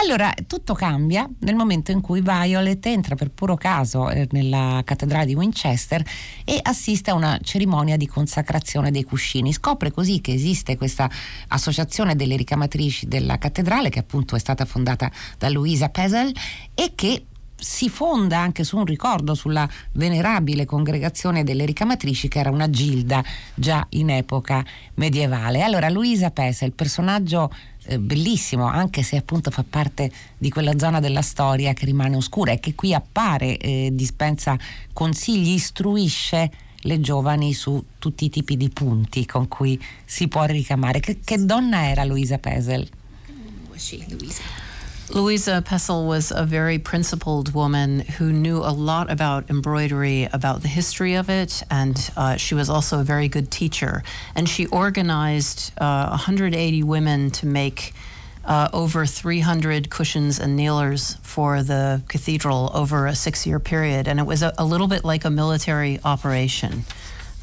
Allora, 0.00 0.32
tutto 0.46 0.74
cambia 0.74 1.28
nel 1.40 1.56
momento 1.56 1.90
in 1.90 2.00
cui 2.00 2.20
Violet 2.20 2.86
entra 2.86 3.16
per 3.16 3.30
puro 3.30 3.56
caso 3.56 4.08
eh, 4.08 4.28
nella 4.30 4.80
cattedrale 4.84 5.26
di 5.26 5.34
Winchester 5.34 6.04
e 6.44 6.60
assiste 6.62 7.10
a 7.10 7.14
una 7.14 7.36
cerimonia 7.42 7.96
di 7.96 8.06
consacrazione 8.06 8.92
dei 8.92 9.02
cuscini. 9.02 9.52
Scopre 9.52 9.90
così 9.90 10.20
che 10.20 10.32
esiste 10.32 10.76
questa 10.76 11.10
associazione 11.48 12.14
delle 12.14 12.36
ricamatrici 12.36 13.08
della 13.08 13.38
cattedrale, 13.38 13.88
che 13.88 13.98
appunto 13.98 14.36
è 14.36 14.38
stata 14.38 14.64
fondata 14.64 15.10
da 15.36 15.48
Louisa 15.48 15.88
Pesel 15.88 16.32
e 16.74 16.92
che 16.94 17.24
si 17.60 17.88
fonda 17.88 18.38
anche 18.38 18.62
su 18.62 18.76
un 18.76 18.84
ricordo 18.84 19.34
sulla 19.34 19.68
venerabile 19.92 20.64
congregazione 20.64 21.42
delle 21.42 21.64
ricamatrici 21.64 22.28
che 22.28 22.38
era 22.38 22.50
una 22.50 22.70
gilda 22.70 23.22
già 23.54 23.84
in 23.90 24.10
epoca 24.10 24.64
medievale. 24.94 25.62
Allora 25.62 25.88
Luisa 25.88 26.30
Pesa, 26.30 26.64
il 26.64 26.72
personaggio 26.72 27.50
eh, 27.88 27.98
bellissimo, 27.98 28.66
anche 28.66 29.02
se 29.02 29.16
appunto 29.16 29.50
fa 29.50 29.64
parte 29.68 30.10
di 30.36 30.50
quella 30.50 30.78
zona 30.78 31.00
della 31.00 31.22
storia 31.22 31.72
che 31.72 31.86
rimane 31.86 32.16
oscura 32.16 32.52
e 32.52 32.60
che 32.60 32.74
qui 32.74 32.92
appare, 32.92 33.56
eh, 33.56 33.88
dispensa 33.92 34.56
consigli, 34.92 35.54
istruisce 35.54 36.50
le 36.82 37.00
giovani 37.00 37.54
su 37.54 37.82
tutti 37.98 38.26
i 38.26 38.30
tipi 38.30 38.56
di 38.56 38.68
punti 38.68 39.26
con 39.26 39.48
cui 39.48 39.82
si 40.04 40.28
può 40.28 40.44
ricamare. 40.44 41.00
Che, 41.00 41.18
che 41.24 41.44
donna 41.44 41.88
era 41.88 42.04
Luisa 42.04 42.38
Pesel? 42.38 42.86
Luisa. 44.08 44.67
Louisa 45.10 45.62
Pessel 45.64 46.06
was 46.06 46.30
a 46.30 46.44
very 46.44 46.78
principled 46.78 47.54
woman 47.54 48.00
who 48.00 48.30
knew 48.30 48.58
a 48.58 48.72
lot 48.72 49.10
about 49.10 49.48
embroidery, 49.48 50.28
about 50.32 50.60
the 50.60 50.68
history 50.68 51.14
of 51.14 51.30
it, 51.30 51.62
and 51.70 52.10
uh, 52.14 52.36
she 52.36 52.54
was 52.54 52.68
also 52.68 53.00
a 53.00 53.04
very 53.04 53.26
good 53.28 53.50
teacher. 53.50 54.02
And 54.34 54.46
she 54.46 54.66
organized 54.66 55.72
uh, 55.78 56.08
180 56.08 56.82
women 56.82 57.30
to 57.30 57.46
make 57.46 57.94
uh, 58.44 58.68
over 58.74 59.06
300 59.06 59.88
cushions 59.88 60.38
and 60.38 60.56
kneelers 60.56 61.14
for 61.22 61.62
the 61.62 62.02
cathedral 62.08 62.70
over 62.74 63.06
a 63.06 63.14
six 63.14 63.46
year 63.46 63.58
period. 63.58 64.08
And 64.08 64.20
it 64.20 64.26
was 64.26 64.42
a, 64.42 64.52
a 64.58 64.64
little 64.64 64.88
bit 64.88 65.04
like 65.04 65.24
a 65.24 65.30
military 65.30 66.00
operation. 66.04 66.84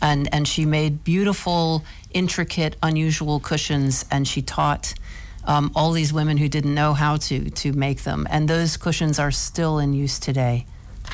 And, 0.02 0.32
and 0.32 0.48
she 0.48 0.66
made 0.66 1.04
beautiful, 1.04 1.84
intricate, 2.12 2.76
unusual 2.84 3.40
cushions, 3.40 4.06
and 4.12 4.28
she 4.28 4.42
taught 4.44 4.94
um, 5.48 5.72
all 5.76 5.92
these 5.92 6.12
women 6.14 6.38
who 6.38 6.50
didn't 6.50 6.74
know 6.74 6.94
how 6.94 7.18
to 7.18 7.50
to 7.50 7.74
make 7.74 8.04
them, 8.04 8.28
and 8.30 8.48
those 8.48 8.78
cushions 8.78 9.20
are 9.20 9.32
still 9.32 9.80
in 9.80 9.94
use 9.94 10.20
today, 10.20 10.66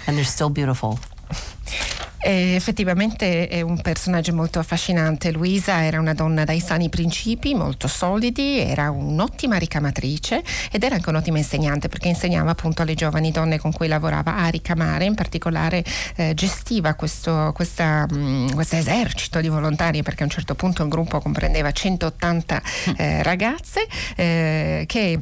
and 0.08 0.18
they're 0.18 0.24
still 0.26 0.50
beautiful. 0.50 1.00
E 2.24 2.54
effettivamente 2.56 3.48
è 3.48 3.62
un 3.62 3.82
personaggio 3.82 4.34
molto 4.34 4.60
affascinante. 4.60 5.32
Luisa 5.32 5.84
era 5.84 6.00
una 6.00 6.14
donna 6.14 6.44
dai 6.44 6.60
sani 6.60 6.90
principi, 6.90 7.54
molto 7.54 7.88
solidi, 7.88 8.60
era 8.60 8.92
un'ottima 8.92 9.58
ricamatrice 9.58 10.44
ed 10.72 10.84
era 10.84 10.96
anche 10.96 11.10
un'ottima 11.10 11.38
insegnante 11.38 11.88
perché 11.88 12.10
insegnava 12.10 12.52
appunto 12.52 12.82
alle 12.84 12.94
giovani 12.94 13.32
donne 13.32 13.60
con 13.60 13.72
cui 13.72 13.88
lavorava 13.88 14.38
a 14.38 14.48
ricamare, 14.48 15.06
in 15.06 15.16
particolare 15.16 15.84
eh, 16.16 16.34
gestiva 16.34 16.94
questo 16.94 17.52
questa, 17.54 18.08
mm, 18.12 18.60
esercito 18.72 19.42
di 19.42 19.50
volontari 19.50 20.04
perché 20.04 20.22
a 20.24 20.26
un 20.26 20.32
certo 20.32 20.56
punto 20.56 20.84
il 20.84 20.90
gruppo 20.90 21.20
comprendeva 21.20 21.72
180 21.72 22.62
eh, 22.98 23.24
ragazze 23.24 23.88
eh, 24.16 24.84
che 24.88 25.20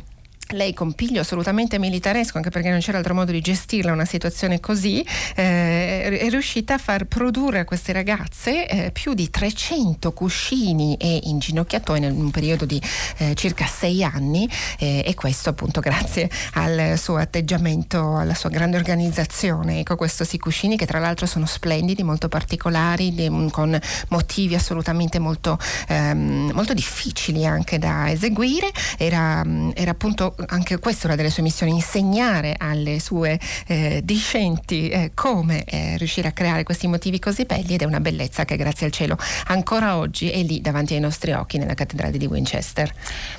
lei 0.54 0.74
con 0.74 0.94
piglio 0.94 1.22
assolutamente 1.22 1.78
militaresco, 1.78 2.38
anche 2.38 2.50
perché 2.50 2.70
non 2.70 2.80
c'era 2.80 2.98
altro 2.98 3.14
modo 3.14 3.32
di 3.32 3.42
gestirla 3.42 3.92
una 3.92 4.06
situazione 4.06 4.60
così, 4.60 5.06
eh, 5.36 6.18
è 6.20 6.30
riuscita 6.30 6.76
a 6.76 6.78
far 6.78 7.06
produrre 7.06 7.60
a 7.60 7.66
queste 7.66 7.94
ragazze 7.94 8.68
eh, 8.68 8.92
più 8.92 9.14
di 9.14 9.30
300 9.30 10.12
cuscini 10.12 10.96
e 10.96 11.20
inginocchiatoi 11.24 12.00
in 12.00 12.12
un 12.12 12.32
periodo 12.32 12.66
di 12.66 12.82
eh, 13.18 13.36
circa 13.36 13.66
sei 13.66 14.04
anni 14.04 14.50
eh, 14.80 15.04
e 15.06 15.14
questo 15.14 15.50
appunto 15.50 15.82
grazie 15.82 16.30
al 16.54 16.98
suo 16.98 17.18
atteggiamento, 17.18 18.16
alla 18.18 18.34
sua 18.34 18.50
grande 18.50 18.78
organizzazione. 18.78 19.80
Ecco, 19.80 19.96
questi 19.96 20.38
cuscini 20.38 20.78
che 20.78 20.86
tra 20.86 21.00
l'altro 21.00 21.26
sono 21.26 21.46
splendidi, 21.46 22.04
molto 22.04 22.28
particolari, 22.28 23.14
con 23.52 23.80
motivi 24.10 24.56
assolutamente 24.56 25.20
molto, 25.20 25.60
ehm, 25.88 26.52
molto 26.54 26.74
difficili 26.74 27.46
anche 27.46 27.78
da 27.78 28.10
eseguire. 28.10 28.72
Era, 28.98 29.44
era 29.74 29.92
appunto 29.92 30.36
anche 30.48 30.80
questa 30.80 31.04
è 31.04 31.06
una 31.08 31.16
delle 31.16 31.30
sue 31.30 31.44
missioni, 31.44 31.72
insegnare 31.74 32.56
alle 32.58 33.00
sue 33.00 33.40
eh, 33.68 34.02
discenti 34.04 34.90
eh, 34.90 35.12
come 35.14 35.64
eh, 35.64 35.98
riuscire 35.98 36.28
a 36.28 36.32
creare 36.32 36.64
questi 36.64 36.88
motivi 36.88 37.20
così 37.20 37.46
belli 37.46 37.74
ed 37.74 37.82
è 37.82 37.86
una 37.86 38.00
bellezza 38.00 38.46
che 38.46 38.56
grazie 38.56 38.86
al 38.86 38.92
cielo 38.92 39.18
ancora 39.48 39.98
oggi 39.98 40.30
è 40.30 40.42
lì 40.44 40.62
davanti 40.62 40.94
ai 40.94 41.00
nostri 41.00 41.32
occhi 41.34 41.58
nella 41.58 41.74
cattedrale 41.74 42.18
di 42.18 42.26
Winchester. 42.26 42.94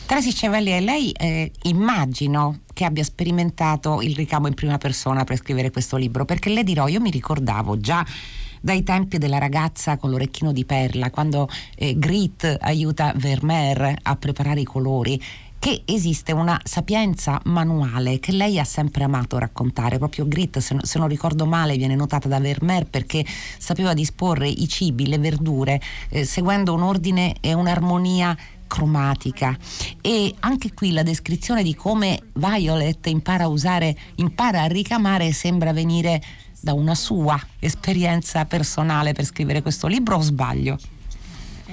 Trasi 0.07 0.33
Chevalier, 0.33 0.83
lei 0.83 1.13
eh, 1.13 1.51
immagino 1.63 2.61
che 2.73 2.85
abbia 2.85 3.05
sperimentato 3.05 4.01
il 4.01 4.15
ricamo 4.15 4.47
in 4.47 4.55
prima 4.55 4.79
persona 4.79 5.25
per 5.25 5.37
scrivere 5.37 5.71
questo 5.71 5.97
libro, 5.97 6.25
perché 6.25 6.51
le 6.51 6.65
dirò, 6.65 6.89
io 6.89 7.01
mi 7.01 7.11
ricordavo 7.11 7.79
già 7.79 8.05
dai 8.61 8.83
tempi 8.83 9.19
della 9.19 9.39
ragazza 9.39 9.97
con 9.97 10.11
l'orecchino 10.11 10.53
di 10.53 10.65
perla, 10.65 11.11
quando 11.11 11.49
eh, 11.77 11.99
Grit 11.99 12.59
aiuta 12.61 13.13
Vermeer 13.17 13.97
a 14.03 14.17
preparare 14.17 14.61
i 14.61 14.65
colori 14.65 15.21
che 15.61 15.83
esiste 15.85 16.33
una 16.33 16.59
sapienza 16.65 17.39
manuale 17.45 18.19
che 18.19 18.33
lei 18.33 18.59
ha 18.59 18.65
sempre 18.65 19.05
amato 19.05 19.39
raccontare. 19.39 19.99
Proprio 19.99 20.27
Grit, 20.27 20.59
se, 20.59 20.99
non 20.99 21.07
ricordo 21.07 21.45
male, 21.45 21.77
viene 21.77 21.95
notata 21.95 22.29
da 22.29 22.41
Vermeer 22.41 22.87
perché 22.87 23.25
sapeva 23.59 23.93
disporre 23.93 24.49
i 24.49 24.67
cibi, 24.67 25.07
le 25.07 25.19
verdure, 25.19 25.79
eh, 26.09 26.25
seguendo 26.25 26.73
un 26.73 26.83
ordine 26.83 27.37
e 27.41 27.53
un'armonia 27.53 28.35
cromatica 28.67 29.57
e 30.01 30.35
anche 30.41 30.73
qui 30.73 30.93
la 30.93 31.03
descrizione 31.03 31.63
di 31.63 31.75
come 31.75 32.21
Violet 32.35 33.05
impara 33.09 33.45
a 33.45 33.49
usare, 33.49 33.95
impara 34.15 34.63
a 34.63 34.67
ricamare 34.67 35.33
sembra 35.33 35.73
venire 35.73 36.23
da 36.59 36.73
una 36.73 36.95
sua 36.95 37.39
esperienza 37.59 38.47
personale 38.47 39.13
per 39.13 39.27
scrivere 39.27 39.61
questo 39.61 39.89
libro 39.89 40.17
o 40.17 40.21
sbaglio? 40.21 40.79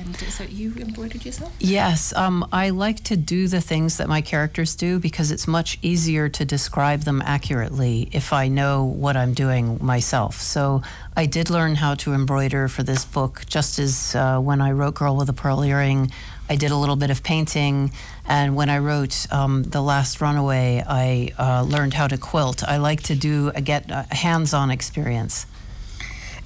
And 0.07 0.15
so 0.31 0.45
you 0.45 0.73
embroidered 0.79 1.25
yourself? 1.25 1.53
Yes. 1.59 2.15
Um, 2.15 2.47
I 2.53 2.69
like 2.69 3.03
to 3.05 3.17
do 3.17 3.49
the 3.49 3.59
things 3.59 3.97
that 3.97 4.07
my 4.07 4.21
characters 4.21 4.73
do 4.75 4.99
because 4.99 5.31
it's 5.31 5.47
much 5.47 5.77
easier 5.81 6.29
to 6.29 6.45
describe 6.45 7.01
them 7.01 7.21
accurately 7.25 8.07
if 8.13 8.31
I 8.31 8.47
know 8.47 8.85
what 8.85 9.17
I'm 9.17 9.33
doing 9.33 9.77
myself. 9.81 10.35
So 10.39 10.81
I 11.15 11.25
did 11.25 11.49
learn 11.49 11.75
how 11.75 11.95
to 11.95 12.13
embroider 12.13 12.69
for 12.69 12.83
this 12.83 13.03
book, 13.03 13.43
just 13.47 13.79
as 13.79 14.15
uh, 14.15 14.39
when 14.39 14.61
I 14.61 14.71
wrote 14.71 14.95
Girl 14.95 15.17
with 15.17 15.27
a 15.27 15.33
Pearl 15.33 15.61
Earring, 15.61 16.11
I 16.49 16.55
did 16.55 16.71
a 16.71 16.77
little 16.77 16.95
bit 16.95 17.09
of 17.09 17.21
painting. 17.23 17.91
And 18.25 18.55
when 18.55 18.69
I 18.69 18.77
wrote 18.77 19.27
um, 19.31 19.63
The 19.63 19.81
Last 19.81 20.21
Runaway, 20.21 20.83
I 20.87 21.31
uh, 21.37 21.63
learned 21.63 21.93
how 21.93 22.07
to 22.07 22.17
quilt. 22.17 22.63
I 22.63 22.77
like 22.77 23.03
to 23.03 23.15
do, 23.15 23.51
a 23.53 23.61
get 23.61 23.89
hands 24.13 24.53
on 24.53 24.71
experience. 24.71 25.45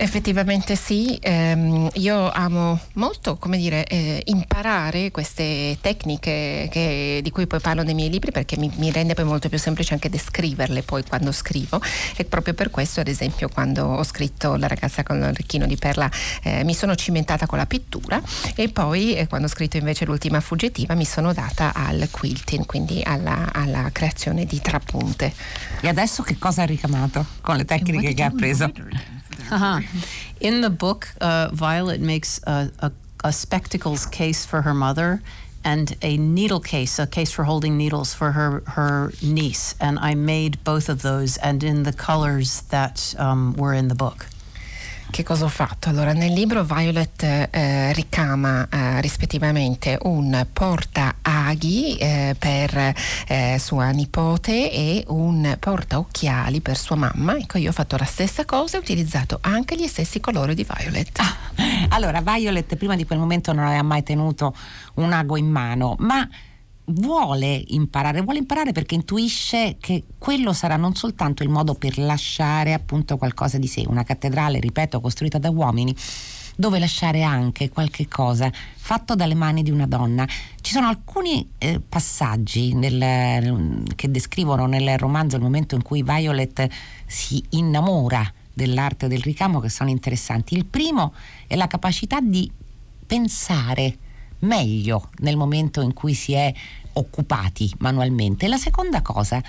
Effettivamente 0.02 0.76
sì, 0.76 1.16
ehm, 1.22 1.88
io 1.94 2.32
amo 2.32 2.80
molto 2.94 3.38
come 3.38 3.56
dire, 3.56 3.86
eh, 3.86 4.24
imparare 4.26 5.12
queste 5.12 5.78
tecniche 5.80 6.68
che, 6.72 7.20
di 7.22 7.30
cui 7.30 7.46
poi 7.46 7.60
parlo 7.60 7.84
nei 7.84 7.94
miei 7.94 8.10
libri 8.10 8.32
perché 8.32 8.58
mi, 8.58 8.72
mi, 8.78 8.92
rende 8.92 9.14
poi 9.14 9.26
molto 9.26 9.48
più 9.48 9.60
semplice 9.60 9.94
anche 9.94 10.10
descriverle 10.10 10.82
poi 10.82 11.04
quando 11.08 11.32
scrivo 11.32 11.80
e 12.16 12.26
proprio 12.26 12.56
per 12.56 12.72
questo 12.72 13.00
ad 13.00 13.10
esempio 13.10 13.48
quando 13.48 13.86
ho 13.86 14.04
scritto 14.04 14.56
La 14.56 14.66
ragazza 14.66 15.04
con 15.04 15.20
l'orecchino 15.20 15.68
di 15.68 15.78
perla 15.78 16.10
eh, 16.42 16.64
mi 16.64 16.74
sono 16.74 16.96
cimentata 16.96 17.46
con 17.46 17.60
la 17.60 17.68
pittura 17.68 18.20
e 18.56 18.70
poi 18.70 19.14
eh, 19.14 19.28
quando 19.28 19.46
ho 19.46 19.52
scritto 19.52 19.78
invece 19.78 20.06
l'ultima 20.06 20.40
fuggitiva 20.40 20.96
mi 20.96 21.06
sono 21.06 21.32
data 21.32 21.74
al 21.76 22.08
quilting, 22.10 22.66
quindi 22.66 23.04
alla, 23.06 23.54
alla 23.54 23.88
creazione 23.92 24.46
di 24.46 24.60
trapunte. 24.60 25.32
E 25.80 25.88
adesso 25.88 26.24
che 26.24 26.40
cosa 26.40 26.64
ha 26.64 26.66
ricamato 26.66 27.24
con 27.42 27.56
le 27.56 27.66
tecniche 27.66 28.16
che 28.16 28.24
ha 28.24 28.28
appreso? 28.28 29.21
Uh-huh. 29.52 29.82
In 30.40 30.62
the 30.62 30.70
book, 30.70 31.10
uh, 31.22 31.50
Violet 31.54 32.02
makes 32.02 32.42
a, 32.44 32.72
a, 32.80 32.92
a, 33.24 33.32
spectacles 33.32 34.06
case 34.06 34.46
for 34.46 34.64
her 34.64 34.74
mother 34.74 35.22
and 35.64 35.96
a 36.02 36.18
needle 36.18 36.60
case, 36.60 36.98
a 36.98 37.06
case 37.06 37.32
for 37.32 37.44
holding 37.44 37.78
needles 37.78 38.14
for 38.14 38.32
her, 38.32 38.64
her 38.68 39.14
niece. 39.22 39.76
And 39.80 40.00
I 40.00 40.16
made 40.16 40.64
both 40.64 40.90
of 40.90 41.04
those 41.04 41.38
and 41.38 41.64
in 41.64 41.84
the 41.84 41.94
colors 41.94 42.62
that 42.70 43.14
um, 43.20 43.54
were 43.54 43.74
in 43.74 43.88
the 43.88 43.96
book. 43.96 44.26
Che 45.12 45.24
cosa 45.24 45.44
ho 45.44 45.50
fatto? 45.50 45.90
Allora, 45.90 46.14
nel 46.14 46.32
libro 46.32 46.64
Violet 46.64 47.22
eh, 47.24 47.92
ricama 47.92 48.66
eh, 48.72 49.02
rispettivamente 49.02 49.98
un 50.04 50.48
porta 50.52 51.18
aghi 51.22 51.98
eh, 51.98 52.34
per 52.40 52.94
eh, 53.28 53.58
sua 53.60 53.90
nipote 53.90 54.72
e 54.72 55.04
un 55.10 55.58
porta 55.60 56.00
occhiali 56.00 56.62
per 56.62 56.78
sua 56.78 56.96
mamma. 56.96 57.36
Ecco, 57.36 57.58
io 57.58 57.70
ho 57.70 57.74
fatto 57.74 57.98
la 57.98 58.06
stessa 58.06 58.46
cosa 58.46 58.78
e 58.78 58.80
ho 58.80 58.82
utilizzato 58.82 59.40
anche 59.42 59.76
gli 59.76 59.86
stessi 59.86 60.22
colori 60.22 60.56
di 60.56 60.66
Violet. 60.66 61.20
Ah, 61.20 61.36
allora, 61.90 62.22
Violet 62.22 62.74
prima 62.78 62.96
di 62.96 63.06
quel 63.06 63.20
momento 63.20 63.52
non 63.52 63.66
aveva 63.66 63.84
mai 63.84 64.04
tenuto 64.04 64.56
un 64.96 65.12
ago 65.12 65.36
in 65.36 65.50
mano, 65.50 65.98
ma 66.00 66.28
vuole 66.86 67.64
imparare, 67.68 68.22
vuole 68.22 68.40
imparare 68.40 68.72
perché 68.72 68.96
intuisce 68.96 69.78
che 69.80 70.04
quello 70.18 70.54
sarà 70.54 70.76
non 70.76 70.96
soltanto 70.96 71.44
il 71.44 71.50
modo 71.50 71.76
per 71.76 71.98
lasciare 71.98 72.74
appunto 72.74 73.18
qualcosa 73.18 73.58
di 73.58 73.68
sé, 73.68 73.84
una 73.88 74.04
cattedrale, 74.04 74.60
ripeto, 74.60 75.00
costruita 75.00 75.38
da 75.38 75.50
uomini, 75.50 75.96
dove 76.56 76.80
lasciare 76.80 77.24
anche 77.24 77.70
qualche 77.70 78.08
cosa 78.08 78.52
fatto 78.76 79.16
dalle 79.16 79.36
mani 79.36 79.64
di 79.64 79.72
una 79.72 79.88
donna. 79.88 80.28
Ci 80.60 80.72
sono 80.72 80.88
alcuni 80.88 81.48
eh, 81.58 81.80
passaggi 81.80 82.74
nel, 82.74 83.84
che 83.96 84.12
descrivono 84.12 84.66
nel 84.66 84.98
romanzo 84.98 85.36
il 85.36 85.42
momento 85.42 85.76
in 85.76 85.82
cui 85.82 86.04
Violet 86.04 86.68
si 87.06 87.44
innamora 87.50 88.32
dell'arte 88.54 89.08
del 89.08 89.22
ricamo 89.22 89.60
che 89.60 89.70
sono 89.70 89.90
interessanti. 89.90 90.56
Il 90.56 90.66
primo 90.66 91.14
è 91.48 91.56
la 91.56 91.68
capacità 91.68 92.20
di 92.20 92.52
pensare 93.06 93.98
meglio 94.42 95.10
nel 95.20 95.38
momento 95.38 95.82
in 95.82 95.94
cui 95.94 96.14
si 96.14 96.34
è 96.34 96.54
occupati 96.94 97.74
manualmente. 97.80 98.48
La 98.48 98.58
seconda 98.58 99.02
cosa 99.02 99.42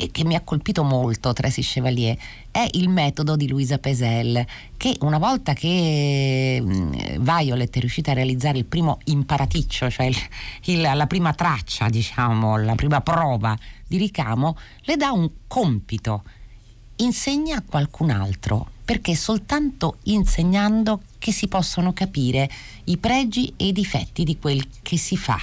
e 0.00 0.12
che 0.12 0.24
mi 0.24 0.36
ha 0.36 0.42
colpito 0.42 0.84
molto 0.84 1.32
Tracy 1.32 1.60
Chevalier 1.60 2.16
è 2.52 2.64
il 2.74 2.88
metodo 2.88 3.34
di 3.34 3.48
Luisa 3.48 3.78
Pesel 3.78 4.46
che 4.76 4.96
una 5.00 5.18
volta 5.18 5.54
che 5.54 6.62
mm, 6.62 6.92
Violet 7.18 7.76
è 7.76 7.80
riuscita 7.80 8.12
a 8.12 8.14
realizzare 8.14 8.58
il 8.58 8.64
primo 8.64 9.00
imparaticcio 9.06 9.90
cioè 9.90 10.06
il, 10.06 10.16
il, 10.66 10.80
la 10.82 11.06
prima 11.08 11.34
traccia 11.34 11.88
diciamo 11.88 12.56
la 12.58 12.76
prima 12.76 13.00
prova 13.00 13.58
di 13.88 13.96
ricamo 13.96 14.56
le 14.82 14.96
dà 14.96 15.10
un 15.10 15.28
compito 15.48 16.22
insegna 16.96 17.56
a 17.56 17.64
qualcun 17.68 18.10
altro 18.10 18.70
perché 18.88 19.12
è 19.12 19.14
soltanto 19.14 19.98
insegnando 20.04 21.02
che 21.18 21.30
si 21.30 21.46
possono 21.46 21.92
capire 21.92 22.48
i 22.84 22.96
pregi 22.96 23.52
e 23.58 23.66
i 23.66 23.72
difetti 23.72 24.24
di 24.24 24.38
quel 24.38 24.66
che 24.80 24.96
si 24.96 25.18
fa 25.18 25.38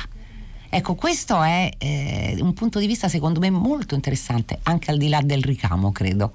Ecco, 0.67 0.95
questo 0.95 1.41
è 1.43 1.71
eh, 1.77 2.37
un 2.41 2.53
punto 2.53 2.79
di 2.79 2.87
vista 2.87 3.07
secondo 3.07 3.39
me 3.39 3.49
molto 3.49 3.95
interessante, 3.95 4.59
anche 4.63 4.91
al 4.91 4.97
di 4.97 5.07
là 5.07 5.21
del 5.21 5.41
ricamo, 5.41 5.93
credo. 5.93 6.33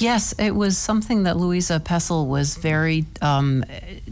Yes, 0.00 0.32
it 0.38 0.54
was 0.56 0.78
something 0.78 1.24
that 1.24 1.36
Louisa 1.36 1.78
Pessel 1.78 2.26
was 2.26 2.56
very 2.56 3.04
um, 3.20 3.66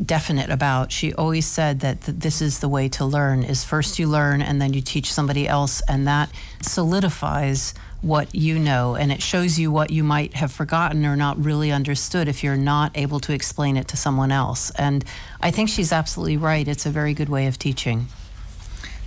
definite 0.04 0.50
about. 0.50 0.92
She 0.92 1.14
always 1.14 1.46
said 1.46 1.80
that 1.80 2.02
th- 2.02 2.18
this 2.18 2.42
is 2.42 2.58
the 2.58 2.68
way 2.68 2.90
to 2.90 3.06
learn: 3.06 3.42
is 3.42 3.64
first 3.64 3.98
you 3.98 4.06
learn 4.06 4.42
and 4.42 4.60
then 4.60 4.74
you 4.74 4.82
teach 4.82 5.10
somebody 5.10 5.48
else, 5.48 5.80
and 5.88 6.06
that 6.06 6.28
solidifies 6.60 7.72
what 8.02 8.34
you 8.34 8.58
know, 8.58 8.96
and 8.96 9.10
it 9.10 9.22
shows 9.22 9.58
you 9.58 9.70
what 9.72 9.88
you 9.88 10.04
might 10.04 10.34
have 10.34 10.52
forgotten 10.52 11.06
or 11.06 11.16
not 11.16 11.42
really 11.42 11.72
understood 11.72 12.28
if 12.28 12.44
you're 12.44 12.54
not 12.54 12.92
able 12.94 13.18
to 13.20 13.32
explain 13.32 13.78
it 13.78 13.88
to 13.88 13.96
someone 13.96 14.30
else. 14.30 14.70
And 14.72 15.02
I 15.40 15.50
think 15.50 15.70
she's 15.70 15.90
absolutely 15.90 16.36
right. 16.36 16.68
It's 16.68 16.84
a 16.84 16.90
very 16.90 17.14
good 17.14 17.30
way 17.30 17.46
of 17.46 17.58
teaching. 17.58 18.08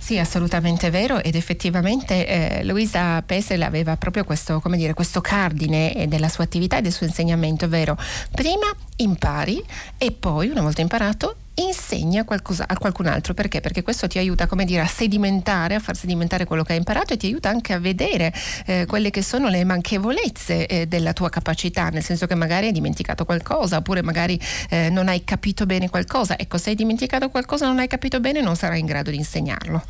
Sì, 0.02 0.18
assolutamente 0.18 0.90
vero 0.90 1.22
ed 1.22 1.36
effettivamente 1.36 2.26
eh, 2.26 2.64
Luisa 2.64 3.22
Pesel 3.22 3.62
aveva 3.62 3.96
proprio 3.96 4.24
questo, 4.24 4.60
dire, 4.70 4.94
questo 4.94 5.20
cardine 5.20 5.94
eh, 5.94 6.08
della 6.08 6.28
sua 6.28 6.42
attività 6.42 6.78
e 6.78 6.82
del 6.82 6.90
suo 6.90 7.06
insegnamento, 7.06 7.66
ovvero 7.66 7.96
prima 8.32 8.66
impari 8.96 9.62
e 9.98 10.10
poi, 10.10 10.48
una 10.48 10.60
volta 10.60 10.80
imparato, 10.80 11.36
insegna 11.54 12.24
qualcosa 12.24 12.64
a 12.66 12.76
qualcun 12.76 13.06
altro 13.06 13.34
perché? 13.34 13.60
Perché 13.60 13.82
questo 13.82 14.06
ti 14.06 14.18
aiuta 14.18 14.46
come 14.46 14.64
dire 14.64 14.80
a 14.80 14.86
sedimentare, 14.86 15.74
a 15.74 15.80
far 15.80 15.96
sedimentare 15.96 16.44
quello 16.44 16.62
che 16.62 16.72
hai 16.72 16.78
imparato 16.78 17.12
e 17.12 17.16
ti 17.16 17.26
aiuta 17.26 17.48
anche 17.48 17.72
a 17.72 17.78
vedere 17.78 18.32
eh, 18.66 18.86
quelle 18.86 19.10
che 19.10 19.22
sono 19.22 19.48
le 19.48 19.64
manchevolezze 19.64 20.66
eh, 20.66 20.86
della 20.86 21.12
tua 21.12 21.28
capacità, 21.28 21.88
nel 21.88 22.02
senso 22.02 22.26
che 22.26 22.34
magari 22.34 22.66
hai 22.66 22.72
dimenticato 22.72 23.24
qualcosa 23.24 23.76
oppure 23.76 24.02
magari 24.02 24.40
eh, 24.70 24.88
non 24.90 25.08
hai 25.08 25.24
capito 25.24 25.66
bene 25.66 25.90
qualcosa. 25.90 26.38
Ecco, 26.38 26.58
se 26.58 26.70
hai 26.70 26.76
dimenticato 26.76 27.28
qualcosa, 27.28 27.66
non 27.66 27.78
hai 27.78 27.88
capito 27.88 28.20
bene, 28.20 28.40
non 28.40 28.56
sarai 28.56 28.80
in 28.80 28.86
grado 28.86 29.10
di 29.10 29.16
insegnarlo. 29.16 29.84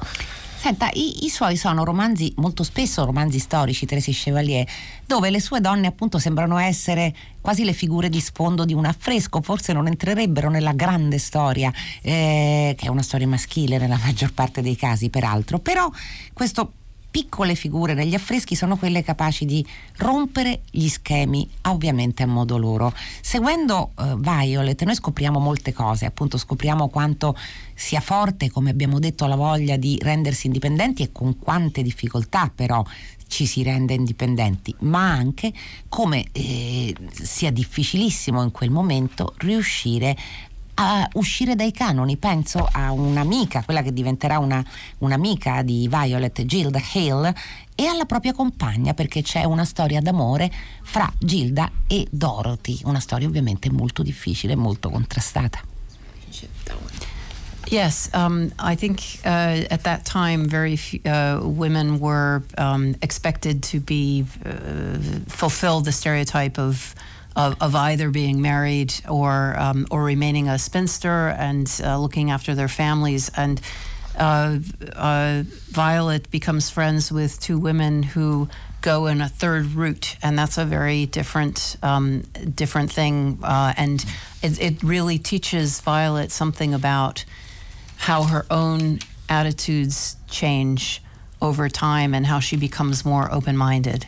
Senta, 0.62 0.90
i, 0.92 1.24
i, 1.24 1.28
suoi 1.28 1.56
sono 1.56 1.82
romanzi, 1.82 2.32
molto 2.36 2.62
spesso 2.62 3.04
romanzi 3.04 3.40
storici, 3.40 3.84
Tracy 3.84 4.12
Chevalier, 4.12 4.64
dove 5.04 5.28
le 5.28 5.40
sue 5.40 5.60
donne 5.60 5.88
appunto 5.88 6.20
sembrano 6.20 6.56
essere 6.56 7.12
quasi 7.40 7.64
le 7.64 7.72
figure 7.72 8.08
di 8.08 8.20
sfondo 8.20 8.64
di 8.64 8.72
un 8.72 8.84
affresco, 8.84 9.42
forse 9.42 9.72
non 9.72 9.88
entrerebbero 9.88 10.50
nella 10.50 10.72
grande 10.72 11.18
storia, 11.18 11.72
eh, 12.00 12.76
che 12.78 12.86
è 12.86 12.88
una 12.88 13.02
storia 13.02 13.26
maschile 13.26 13.76
nella 13.76 13.98
maggior 14.04 14.32
parte 14.34 14.62
dei 14.62 14.76
casi 14.76 15.10
peraltro, 15.10 15.58
però 15.58 15.90
questo 16.32 16.74
piccole 17.12 17.54
figure 17.54 17.92
negli 17.92 18.14
affreschi 18.14 18.56
sono 18.56 18.78
quelle 18.78 19.04
capaci 19.04 19.44
di 19.44 19.64
rompere 19.98 20.62
gli 20.70 20.88
schemi, 20.88 21.46
ovviamente 21.68 22.22
a 22.22 22.26
modo 22.26 22.56
loro. 22.56 22.94
Seguendo 23.20 23.92
uh, 23.94 24.18
Violet 24.18 24.82
noi 24.84 24.94
scopriamo 24.94 25.38
molte 25.38 25.74
cose, 25.74 26.06
appunto 26.06 26.38
scopriamo 26.38 26.88
quanto 26.88 27.36
sia 27.74 28.00
forte, 28.00 28.50
come 28.50 28.70
abbiamo 28.70 28.98
detto, 28.98 29.26
la 29.26 29.36
voglia 29.36 29.76
di 29.76 29.98
rendersi 30.00 30.46
indipendenti 30.46 31.02
e 31.02 31.12
con 31.12 31.38
quante 31.38 31.82
difficoltà 31.82 32.50
però 32.52 32.82
ci 33.26 33.44
si 33.44 33.62
rende 33.62 33.92
indipendenti, 33.92 34.74
ma 34.80 35.10
anche 35.10 35.52
come 35.88 36.26
eh, 36.32 36.94
sia 37.12 37.50
difficilissimo 37.50 38.42
in 38.42 38.50
quel 38.50 38.70
momento 38.70 39.34
riuscire 39.38 40.16
a 40.74 41.08
uscire 41.14 41.54
dai 41.54 41.72
canoni. 41.72 42.16
Penso 42.16 42.68
a 42.70 42.92
un'amica, 42.92 43.62
quella 43.64 43.82
che 43.82 43.92
diventerà 43.92 44.38
una, 44.38 44.64
un'amica 44.98 45.62
di 45.62 45.88
Violet, 45.88 46.44
Gilda 46.44 46.80
Hale, 46.94 47.34
e 47.74 47.86
alla 47.86 48.04
propria 48.04 48.32
compagna, 48.32 48.94
perché 48.94 49.22
c'è 49.22 49.44
una 49.44 49.64
storia 49.64 50.00
d'amore 50.00 50.50
fra 50.82 51.10
Gilda 51.18 51.70
e 51.86 52.06
Dorothy, 52.10 52.80
una 52.84 53.00
storia 53.00 53.26
ovviamente 53.26 53.70
molto 53.70 54.02
difficile 54.02 54.54
molto 54.54 54.90
contrastata. 54.90 55.60
Yes, 57.68 58.10
um, 58.12 58.52
I 58.58 58.76
think 58.76 59.00
uh, 59.24 59.64
at 59.70 59.82
that 59.84 60.04
time, 60.04 60.46
very 60.46 60.76
few 60.76 61.00
uh, 61.06 61.40
women 61.42 62.00
were 62.00 62.42
um, 62.58 62.94
expected 63.00 63.62
to 63.70 63.80
be 63.80 64.26
uh, 64.44 64.98
fulfill 65.26 65.80
the 65.80 65.92
stereotype 65.92 66.58
of 66.58 66.94
of, 67.36 67.56
of 67.60 67.74
either 67.74 68.10
being 68.10 68.42
married 68.42 68.94
or 69.08 69.54
um, 69.58 69.86
or 69.90 70.02
remaining 70.02 70.48
a 70.48 70.58
spinster 70.58 71.28
and 71.28 71.80
uh, 71.84 71.98
looking 71.98 72.30
after 72.30 72.54
their 72.54 72.68
families. 72.68 73.30
And 73.36 73.60
uh, 74.18 74.58
uh, 74.94 75.42
Violet 75.70 76.30
becomes 76.30 76.70
friends 76.70 77.10
with 77.10 77.40
two 77.40 77.58
women 77.58 78.02
who 78.02 78.48
go 78.82 79.06
in 79.06 79.20
a 79.20 79.28
third 79.28 79.72
route, 79.72 80.16
and 80.22 80.38
that's 80.38 80.58
a 80.58 80.64
very 80.64 81.06
different 81.06 81.76
um, 81.82 82.22
different 82.54 82.92
thing. 82.92 83.38
Uh, 83.42 83.72
and 83.76 84.04
it, 84.42 84.60
it 84.60 84.82
really 84.82 85.18
teaches 85.18 85.80
Violet 85.80 86.30
something 86.30 86.74
about 86.74 87.24
how 87.96 88.24
her 88.24 88.44
own 88.50 88.98
attitudes 89.28 90.16
change 90.28 91.00
over 91.40 91.68
time 91.68 92.14
and 92.14 92.26
how 92.26 92.40
she 92.40 92.56
becomes 92.56 93.04
more 93.04 93.32
open 93.32 93.56
minded. 93.56 94.06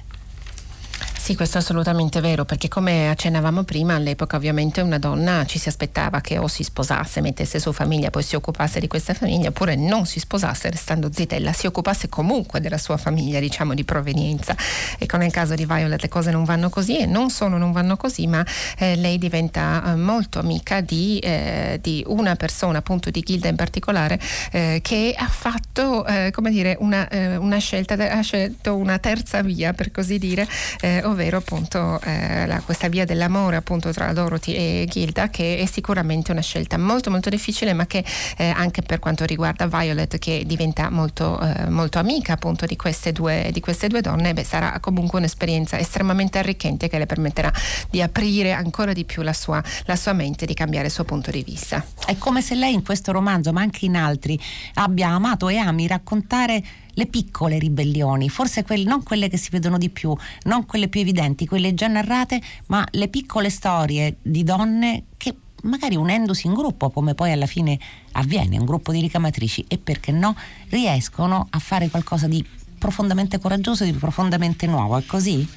Sì, 1.25 1.37
questo 1.37 1.57
è 1.57 1.61
assolutamente 1.63 2.21
vero, 2.21 2.45
perché 2.45 2.69
come 2.69 3.09
accennavamo 3.09 3.63
prima, 3.63 3.95
all'epoca 3.95 4.37
ovviamente 4.37 4.83
una 4.83 4.99
donna 4.99 5.47
ci 5.47 5.59
si 5.59 5.71
aspettava 5.71 6.21
che 6.21 6.37
o 6.37 6.49
si 6.49 6.63
sposasse, 6.63 7.23
mettesse 7.23 7.59
su 7.59 7.73
famiglia, 7.73 8.11
poi 8.11 8.23
si 8.23 8.37
occupasse 8.37 8.79
di 8.79 8.89
questa 8.89 9.15
famiglia, 9.15 9.49
oppure 9.49 9.75
non 9.75 10.05
si 10.05 10.21
sposasse 10.21 10.69
restando 10.69 11.11
zitella, 11.11 11.55
si 11.55 11.67
occupasse 11.67 12.11
comunque 12.11 12.61
della 12.61 12.77
sua 12.77 12.99
famiglia, 12.99 13.41
diciamo, 13.41 13.73
di 13.73 13.85
provenienza. 13.85 14.55
Ecco, 14.99 15.17
nel 15.17 15.33
caso 15.33 15.55
di 15.55 15.65
Violet 15.65 16.03
le 16.03 16.09
cose 16.09 16.31
non 16.31 16.45
vanno 16.45 16.69
così 16.69 16.99
e 16.99 17.07
non 17.07 17.31
solo 17.31 17.57
non 17.57 17.73
vanno 17.73 17.97
così, 17.97 18.27
ma 18.27 18.45
eh, 18.77 18.95
lei 18.97 19.17
diventa 19.17 19.83
eh, 19.83 19.97
molto 19.97 20.41
amica 20.41 20.83
di, 20.83 21.21
eh, 21.21 21.79
di, 21.81 22.05
una 22.07 22.37
persona, 22.37 22.77
appunto 22.77 23.09
di 23.09 23.23
Gilda 23.23 23.49
in 23.49 23.57
particolare, 23.57 24.21
eh, 24.51 24.81
che 24.83 25.15
ha 25.17 25.29
fatto, 25.29 26.05
eh, 26.05 26.31
come 26.33 26.51
dire, 26.51 26.77
una, 26.81 27.09
eh, 27.09 27.37
una, 27.37 27.57
scelta, 27.57 27.95
ha 27.95 28.21
scelto 28.21 28.77
una 28.77 28.99
terza 28.99 29.41
via, 29.41 29.73
per 29.73 29.91
così 29.91 30.19
dire, 30.19 30.47
ovvero 30.83 31.13
appunto 31.37 32.01
eh, 32.03 32.47
la, 32.47 32.61
questa 32.61 32.89
via 32.89 33.05
dell'amore 33.05 33.57
appunto 33.57 33.93
tra 33.93 34.13
Dorothy 34.13 34.53
e 34.55 34.87
Gilda 34.89 35.31
che 35.31 35.59
è 35.59 35.67
sicuramente 35.67 36.33
una 36.33 36.41
scelta 36.41 36.77
molto 36.79 37.11
molto 37.11 37.31
difficile 37.31 37.73
ma 37.73 37.87
che 37.87 38.05
eh, 38.37 38.49
anche 38.49 38.83
per 38.83 38.99
quanto 38.99 39.25
riguarda 39.25 39.67
Violet 39.67 40.19
che 40.19 40.45
diventa 40.47 40.91
molto, 40.91 41.41
eh, 41.41 41.69
molto 41.69 41.99
amica 41.99 42.35
appunto 42.35 42.67
di 42.67 42.77
queste 42.77 43.13
due, 43.13 43.51
di 43.53 43.61
queste 43.61 43.89
due 43.89 44.01
donne 44.01 44.33
beh, 44.33 44.45
sarà 44.45 44.79
comunque 44.81 45.19
un'esperienza 45.19 45.79
estremamente 45.79 46.39
arricchente 46.39 46.89
che 46.89 46.99
le 46.99 47.07
permetterà 47.07 47.53
di 47.91 48.03
aprire 48.03 48.53
ancora 48.53 48.93
di 48.93 49.05
più 49.05 49.23
la 49.23 49.33
sua, 49.33 49.63
la 49.85 49.97
sua 49.97 50.13
mente 50.13 50.47
di 50.47 50.55
cambiare 50.55 50.87
il 50.87 50.93
suo 50.93 51.05
punto 51.05 51.31
di 51.31 51.43
vista. 51.43 51.85
È 52.05 52.17
come 52.19 52.43
se 52.43 52.55
lei 52.55 52.75
in 52.75 52.83
questo 52.83 53.13
romanzo 53.13 53.53
ma 53.53 53.61
anche 53.61 53.85
in 53.85 53.97
altri 53.97 54.39
abbia 54.75 55.09
amato 55.09 55.49
e 55.49 55.57
ami 55.57 55.87
raccontare 55.87 56.63
le 56.95 57.07
piccole 57.07 57.59
ribellioni, 57.59 58.29
forse 58.29 58.63
quelle, 58.63 58.85
non 58.85 59.03
quelle 59.03 59.29
che 59.29 59.37
si 59.37 59.51
vedono 59.51 59.79
di 59.79 59.91
più, 59.91 60.17
non 60.45 60.67
quelle 60.67 60.89
più 60.89 61.01
evidenti, 61.01 61.47
quelle 61.47 61.75
già 61.75 61.89
narrate, 61.89 62.41
ma 62.67 62.87
le 62.93 63.09
piccole 63.09 63.51
storie 63.51 64.17
di 64.23 64.43
donne 64.43 65.05
che 65.17 65.35
magari 65.65 65.97
unendosi 65.97 66.47
in 66.47 66.55
gruppo, 66.55 66.91
come 66.91 67.15
poi 67.15 67.33
alla 67.33 67.47
fine 67.47 67.79
avviene, 68.13 68.59
un 68.59 68.65
gruppo 68.65 68.93
di 68.93 69.01
ricamatrici, 69.01 69.65
e 69.69 69.79
perché 69.79 70.13
no, 70.13 70.37
riescono 70.69 71.47
a 71.51 71.59
fare 71.59 71.89
qualcosa 71.89 72.29
di 72.29 72.45
profondamente 72.79 73.39
coraggioso, 73.39 73.85
di 73.85 73.93
profondamente 73.93 74.67
nuovo, 74.67 74.99
è 74.99 75.07
così? 75.07 75.49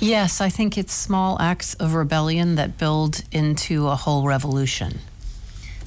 Yes, 0.00 0.40
I 0.40 0.50
think 0.50 0.76
it's 0.76 0.94
small 0.94 1.36
acts 1.38 1.74
of 1.78 1.94
rebellion 1.94 2.54
that 2.56 2.76
build 2.78 3.22
into 3.30 3.88
a 3.90 3.98
whole 4.04 4.28
revolution. 4.28 4.92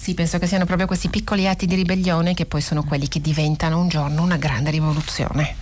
Sì, 0.10 0.16
penso 0.16 0.40
che 0.40 0.48
siano 0.48 0.66
proprio 0.66 0.88
questi 0.88 1.08
piccoli 1.08 1.48
atti 1.48 1.68
di 1.68 1.76
ribellione 1.76 2.34
che 2.34 2.48
poi 2.48 2.62
sono 2.62 2.84
quelli 2.84 3.08
che 3.08 3.22
diventano 3.22 3.80
un 3.80 3.90
giorno 3.90 4.24
una 4.24 4.38
grande 4.38 4.72
rivoluzione. 4.72 5.56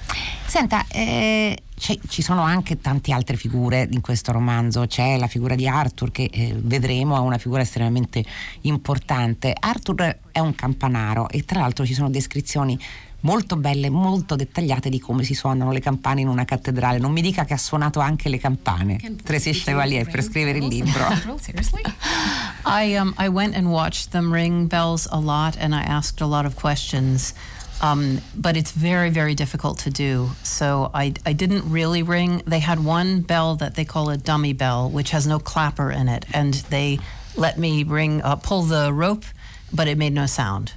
Senta, 0.46 0.86
eh, 0.88 1.64
ci 1.76 2.22
sono 2.22 2.44
anche 2.44 2.80
tante 2.80 3.12
altre 3.12 3.36
figure 3.36 3.90
in 3.92 4.00
questo 4.00 4.32
romanzo, 4.32 4.88
c'è 4.88 5.18
la 5.18 5.28
figura 5.28 5.54
di 5.54 5.68
Arthur 5.68 6.12
che 6.12 6.30
eh, 6.32 6.56
vedremo 6.58 7.18
è 7.18 7.20
una 7.20 7.38
figura 7.38 7.62
estremamente 7.62 8.24
importante. 8.62 9.54
Arthur 9.60 10.18
è 10.32 10.40
un 10.40 10.56
campanaro 10.56 11.28
e 11.28 11.44
tra 11.44 11.60
l'altro 11.60 11.86
ci 11.86 11.94
sono 11.94 12.10
descrizioni 12.10 12.80
molto 13.22 13.56
belle, 13.56 13.90
molto 13.90 14.36
dettagliate 14.36 14.90
di 14.90 15.00
come 15.00 15.24
si 15.24 15.34
suonano 15.34 15.72
le 15.72 15.80
campane 15.80 16.22
in 16.22 16.28
una 16.28 16.46
cattedrale. 16.46 17.00
Non 17.00 17.12
mi 17.12 17.22
dica 17.22 17.46
che 17.46 17.54
ha 17.54 17.58
suonato 17.58 18.00
anche 18.00 18.30
le 18.30 18.38
campane, 18.38 18.98
Tracy 19.24 19.52
Chevalier, 19.52 20.10
per 20.10 20.24
scrivere 20.24 20.60
il 20.60 20.68
libro. 20.68 21.08
I, 22.66 22.96
um, 22.96 23.14
I 23.18 23.30
went 23.30 23.56
and 23.56 23.72
watched 23.72 24.12
them 24.12 24.32
ring 24.32 24.68
bells 24.68 25.08
a 25.10 25.20
lot 25.20 25.58
and 25.58 25.74
I 25.74 25.82
asked 25.82 26.22
a 26.22 26.28
lot 26.28 26.46
of 26.46 26.56
questions. 26.56 27.34
Um, 27.80 28.22
but 28.36 28.58
it's 28.58 28.72
very, 28.72 29.12
very 29.12 29.36
difficult 29.36 29.80
to 29.80 29.92
do. 29.92 30.32
So 30.42 30.90
I, 30.96 31.14
I 31.26 31.34
didn't 31.34 31.70
really 31.70 32.02
ring. 32.02 32.42
They 32.48 32.60
had 32.60 32.84
one 32.84 33.22
bell 33.22 33.56
that 33.58 33.76
they 33.76 33.86
call 33.86 34.10
a 34.10 34.18
dummy 34.18 34.54
bell, 34.54 34.90
which 34.90 35.12
has 35.12 35.28
no 35.28 35.38
clapper 35.38 35.92
in 35.92 36.08
it, 36.08 36.26
and 36.34 36.56
they 36.72 36.98
let 37.36 37.60
me 37.60 37.84
ring, 37.84 38.22
uh, 38.24 38.36
pull 38.36 38.64
the 38.64 38.92
rope, 38.92 39.26
but 39.72 39.88
it 39.88 39.98
made 39.98 40.14
no 40.14 40.26
sound, 40.26 40.74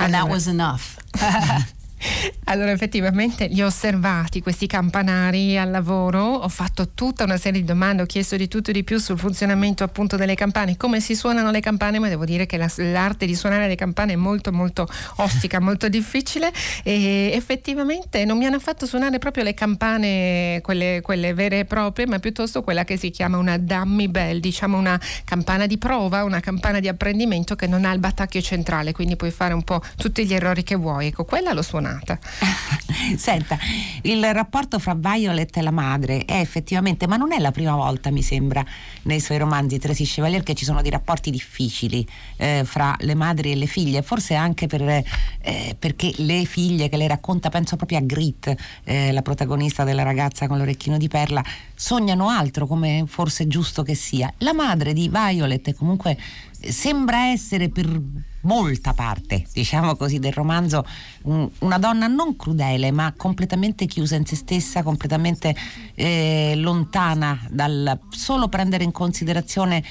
and 0.00 0.14
that 0.14 0.28
was 0.28 0.48
enough. 0.48 0.98
Allora 2.50 2.72
effettivamente 2.72 3.46
li 3.46 3.62
ho 3.62 3.66
osservati 3.66 4.42
questi 4.42 4.66
campanari 4.66 5.56
al 5.56 5.70
lavoro, 5.70 6.20
ho 6.20 6.48
fatto 6.48 6.88
tutta 6.94 7.22
una 7.22 7.36
serie 7.36 7.60
di 7.60 7.66
domande, 7.66 8.02
ho 8.02 8.06
chiesto 8.06 8.34
di 8.34 8.48
tutto 8.48 8.70
e 8.70 8.72
di 8.72 8.82
più 8.82 8.98
sul 8.98 9.16
funzionamento 9.16 9.84
appunto 9.84 10.16
delle 10.16 10.34
campane, 10.34 10.76
come 10.76 10.98
si 10.98 11.14
suonano 11.14 11.52
le 11.52 11.60
campane, 11.60 12.00
ma 12.00 12.08
devo 12.08 12.24
dire 12.24 12.46
che 12.46 12.56
la, 12.56 12.68
l'arte 12.78 13.24
di 13.24 13.36
suonare 13.36 13.68
le 13.68 13.76
campane 13.76 14.14
è 14.14 14.16
molto 14.16 14.50
molto 14.50 14.88
ostica, 15.18 15.60
molto 15.62 15.88
difficile 15.88 16.52
e 16.82 17.30
effettivamente 17.32 18.24
non 18.24 18.36
mi 18.36 18.46
hanno 18.46 18.58
fatto 18.58 18.84
suonare 18.84 19.20
proprio 19.20 19.44
le 19.44 19.54
campane, 19.54 20.58
quelle, 20.60 21.02
quelle 21.04 21.32
vere 21.34 21.60
e 21.60 21.64
proprie, 21.66 22.08
ma 22.08 22.18
piuttosto 22.18 22.62
quella 22.62 22.82
che 22.82 22.96
si 22.96 23.10
chiama 23.10 23.36
una 23.36 23.58
dummy 23.58 24.08
bell, 24.08 24.40
diciamo 24.40 24.76
una 24.76 25.00
campana 25.24 25.66
di 25.66 25.78
prova, 25.78 26.24
una 26.24 26.40
campana 26.40 26.80
di 26.80 26.88
apprendimento 26.88 27.54
che 27.54 27.68
non 27.68 27.84
ha 27.84 27.92
il 27.92 28.00
battacchio 28.00 28.40
centrale, 28.40 28.90
quindi 28.90 29.14
puoi 29.14 29.30
fare 29.30 29.54
un 29.54 29.62
po' 29.62 29.80
tutti 29.96 30.26
gli 30.26 30.34
errori 30.34 30.64
che 30.64 30.74
vuoi. 30.74 31.06
Ecco, 31.06 31.24
quella 31.24 31.52
l'ho 31.52 31.62
suonata. 31.62 32.18
Senta, 33.16 33.58
il 34.02 34.24
rapporto 34.32 34.78
fra 34.78 34.94
Violet 34.94 35.56
e 35.56 35.62
la 35.62 35.70
madre 35.70 36.24
è 36.24 36.38
effettivamente, 36.38 37.06
ma 37.06 37.16
non 37.16 37.32
è 37.32 37.38
la 37.38 37.50
prima 37.50 37.74
volta, 37.74 38.10
mi 38.10 38.22
sembra, 38.22 38.64
nei 39.02 39.20
suoi 39.20 39.38
romanzi 39.38 39.78
Tracy 39.78 40.04
Chevalier 40.04 40.42
che 40.42 40.54
ci 40.54 40.64
sono 40.64 40.82
dei 40.82 40.90
rapporti 40.90 41.30
difficili 41.30 42.06
eh, 42.36 42.62
fra 42.64 42.94
le 43.00 43.14
madri 43.14 43.52
e 43.52 43.56
le 43.56 43.66
figlie, 43.66 44.02
forse 44.02 44.34
anche 44.34 44.66
per, 44.66 44.82
eh, 44.82 45.76
perché 45.78 46.12
le 46.16 46.44
figlie 46.44 46.88
che 46.88 46.96
lei 46.96 47.08
racconta, 47.08 47.48
penso 47.48 47.76
proprio 47.76 47.98
a 47.98 48.02
Grit, 48.02 48.54
eh, 48.84 49.12
la 49.12 49.22
protagonista 49.22 49.84
della 49.84 50.02
ragazza 50.02 50.46
con 50.46 50.58
l'orecchino 50.58 50.96
di 50.96 51.08
perla, 51.08 51.42
sognano 51.74 52.28
altro 52.28 52.66
come 52.66 53.04
forse 53.06 53.44
è 53.44 53.46
giusto 53.46 53.82
che 53.82 53.94
sia. 53.94 54.32
La 54.38 54.52
madre 54.52 54.92
di 54.92 55.08
Violet 55.08 55.74
comunque 55.74 56.16
sembra 56.60 57.28
essere 57.28 57.68
per 57.68 58.00
molta 58.42 58.94
parte, 58.94 59.44
diciamo 59.52 59.96
così, 59.96 60.18
del 60.18 60.32
romanzo 60.32 60.84
una 61.22 61.78
donna 61.78 62.06
non 62.06 62.36
crudele 62.36 62.90
ma 62.90 63.12
completamente 63.16 63.86
chiusa 63.86 64.16
in 64.16 64.24
se 64.24 64.36
stessa, 64.36 64.82
completamente 64.82 65.54
eh, 65.94 66.54
lontana 66.56 67.38
dal 67.50 67.98
solo 68.10 68.48
prendere 68.48 68.84
in 68.84 68.92
considerazione 68.92 69.82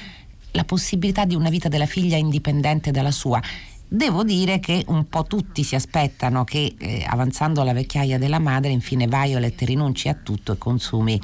la 0.51 0.63
possibilità 0.63 1.25
di 1.25 1.35
una 1.35 1.49
vita 1.49 1.69
della 1.69 1.85
figlia 1.85 2.17
indipendente 2.17 2.91
dalla 2.91 3.11
sua. 3.11 3.41
Devo 3.91 4.23
dire 4.23 4.59
che 4.59 4.83
un 4.87 5.07
po' 5.09 5.23
tutti 5.23 5.63
si 5.63 5.75
aspettano 5.75 6.43
che 6.43 6.75
eh, 6.77 7.03
avanzando 7.07 7.61
alla 7.61 7.73
vecchiaia 7.73 8.19
della 8.19 8.37
madre 8.39 8.71
infine 8.71 9.07
Violet 9.07 9.59
rinunci 9.61 10.09
a 10.09 10.13
tutto 10.13 10.53
e 10.53 10.57
consumi 10.57 11.19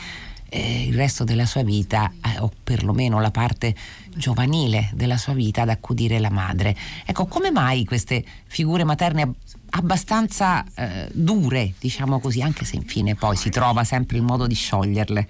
eh, 0.55 0.85
il 0.87 0.95
resto 0.95 1.25
della 1.25 1.45
sua 1.45 1.63
vita, 1.63 2.11
eh, 2.23 2.39
o 2.39 2.49
perlomeno 2.63 3.19
la 3.19 3.31
parte 3.31 3.75
giovanile 4.15 4.89
della 4.93 5.17
sua 5.17 5.33
vita, 5.33 5.63
ad 5.63 5.69
accudire 5.69 6.17
la 6.19 6.29
madre. 6.29 6.75
Ecco, 7.05 7.25
come 7.25 7.51
mai 7.51 7.83
queste 7.83 8.23
figure 8.47 8.85
materne 8.85 9.33
abbastanza 9.71 10.63
eh, 10.73 11.09
dure, 11.11 11.73
diciamo 11.77 12.19
così, 12.19 12.41
anche 12.41 12.63
se 12.63 12.77
infine 12.77 13.15
poi 13.15 13.35
si 13.35 13.49
trova 13.49 13.83
sempre 13.83 14.15
il 14.15 14.23
modo 14.23 14.47
di 14.47 14.55
scioglierle? 14.55 15.27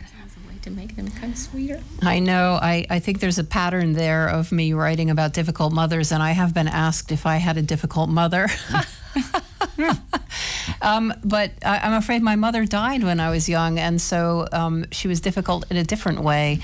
I 2.01 2.19
know. 2.19 2.59
I, 2.61 2.85
I 2.89 2.99
think 2.99 3.19
there's 3.19 3.37
a 3.37 3.43
pattern 3.43 3.93
there 3.93 4.27
of 4.27 4.51
me 4.51 4.73
writing 4.73 5.09
about 5.09 5.33
difficult 5.33 5.73
mothers, 5.73 6.11
and 6.11 6.23
I 6.23 6.33
have 6.33 6.53
been 6.53 6.67
asked 6.67 7.11
if 7.11 7.25
I 7.25 7.37
had 7.37 7.57
a 7.57 7.61
difficult 7.61 8.09
mother. 8.09 8.49
um, 10.81 11.13
but 11.23 11.51
I, 11.63 11.87
am 11.87 11.93
afraid 11.93 12.21
my 12.21 12.35
mother 12.35 12.65
died 12.65 13.03
when 13.03 13.19
I 13.19 13.29
was 13.29 13.47
young, 13.47 13.79
and 13.79 13.99
so 13.99 14.47
um, 14.51 14.85
she 14.91 15.07
was 15.07 15.19
difficult 15.21 15.65
in 15.69 15.77
a 15.77 15.83
different 15.83 16.19
way. 16.21 16.59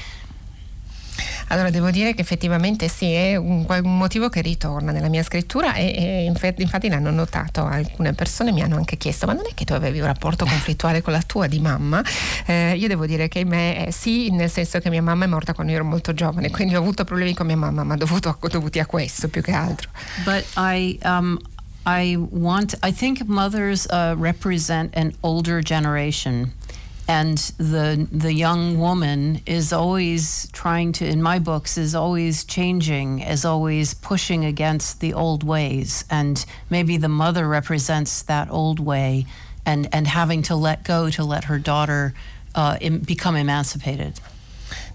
Allora 1.52 1.69
devo 1.69 1.91
dire 1.91 2.13
che 2.13 2.21
effettivamente 2.21 2.88
sì, 2.88 3.12
è 3.12 3.36
un, 3.36 3.65
un 3.67 3.97
motivo 3.97 4.30
che 4.30 4.41
ritorna 4.41 4.93
nella 4.93 5.10
mia 5.10 5.21
scrittura 5.21 5.74
e, 5.74 5.93
e 5.93 6.24
infatti, 6.24 6.62
infatti, 6.62 6.88
l'hanno 6.88 7.12
notato 7.12 7.65
alcune 7.65 8.13
persone, 8.13 8.54
mi 8.54 8.62
hanno 8.62 8.78
anche 8.78 8.95
chiesto 8.95 9.26
ma 9.26 9.34
non 9.34 9.43
è 9.45 9.54
che 9.54 9.65
tu 9.65 9.74
avevi 9.74 10.00
un 10.00 10.06
rapporto 10.06 10.45
conflittuale 10.45 11.02
con 11.02 11.12
la 11.12 11.21
tua 11.21 11.47
di 11.47 11.60
mamma? 11.60 12.02
Eh, 12.45 12.76
io 12.78 12.88
devo 12.88 13.06
dire 13.06 13.28
che 13.28 13.43
me 13.43 13.88
eh, 13.88 13.91
sì, 13.91 14.32
nel 14.32 14.50
senso 14.50 14.80
che 14.80 14.89
mia 14.89 15.02
mamma 15.02 15.26
è 15.26 15.28
morta 15.28 15.54
quando 15.54 15.74
io 15.74 15.80
ero 15.80 15.88
molto 15.88 16.13
giovane, 16.13 16.50
quindi 16.52 16.76
ho 16.76 16.80
avuto 16.80 17.04
problemi 17.04 17.34
con 17.34 17.45
mia 17.45 17.58
mamma, 17.58 17.84
ma 17.84 17.97
dovuto, 17.97 18.38
dovuti 18.50 18.80
a 18.80 18.86
questo 18.86 19.28
più 19.28 19.41
che 19.41 19.52
altro. 19.52 19.89
But 20.24 20.45
I, 20.56 20.97
um, 21.04 21.38
I 21.86 22.17
want, 22.17 22.76
I 22.84 22.91
think 22.91 23.28
mothers 23.28 23.88
uh, 23.88 24.15
represent 24.17 24.94
an 24.96 25.13
older 25.24 25.62
generation. 25.62 26.54
and 27.08 27.38
the 27.58 28.08
the 28.12 28.34
young 28.34 28.80
woman 28.80 29.41
is 29.46 29.74
always 29.74 30.48
trying 30.52 30.91
to 30.94 31.06
in 31.06 31.22
my 31.22 31.39
books 31.39 31.78
is 31.78 31.96
always 31.96 32.44
changing 32.46 33.20
is 33.20 33.44
always 33.44 33.94
pushing 33.96 34.46
against 34.46 35.00
the 35.00 35.13
old 35.13 35.44
ways 35.44 36.06
and 36.10 36.46
maybe 36.70 36.98
the 36.98 37.10
mother 37.10 37.48
represents 37.48 38.22
that 38.24 38.50
old 38.52 38.80
way 38.80 39.26
and 39.65 39.89
and 39.91 40.08
having 40.08 40.41
to 40.44 40.56
let 40.56 40.84
go 40.84 41.10
to 41.10 41.24
let 41.24 41.44
her 41.46 41.60
daughter 41.60 42.13
uh, 42.56 42.78
become 43.13 43.36
emancipated 43.36 44.13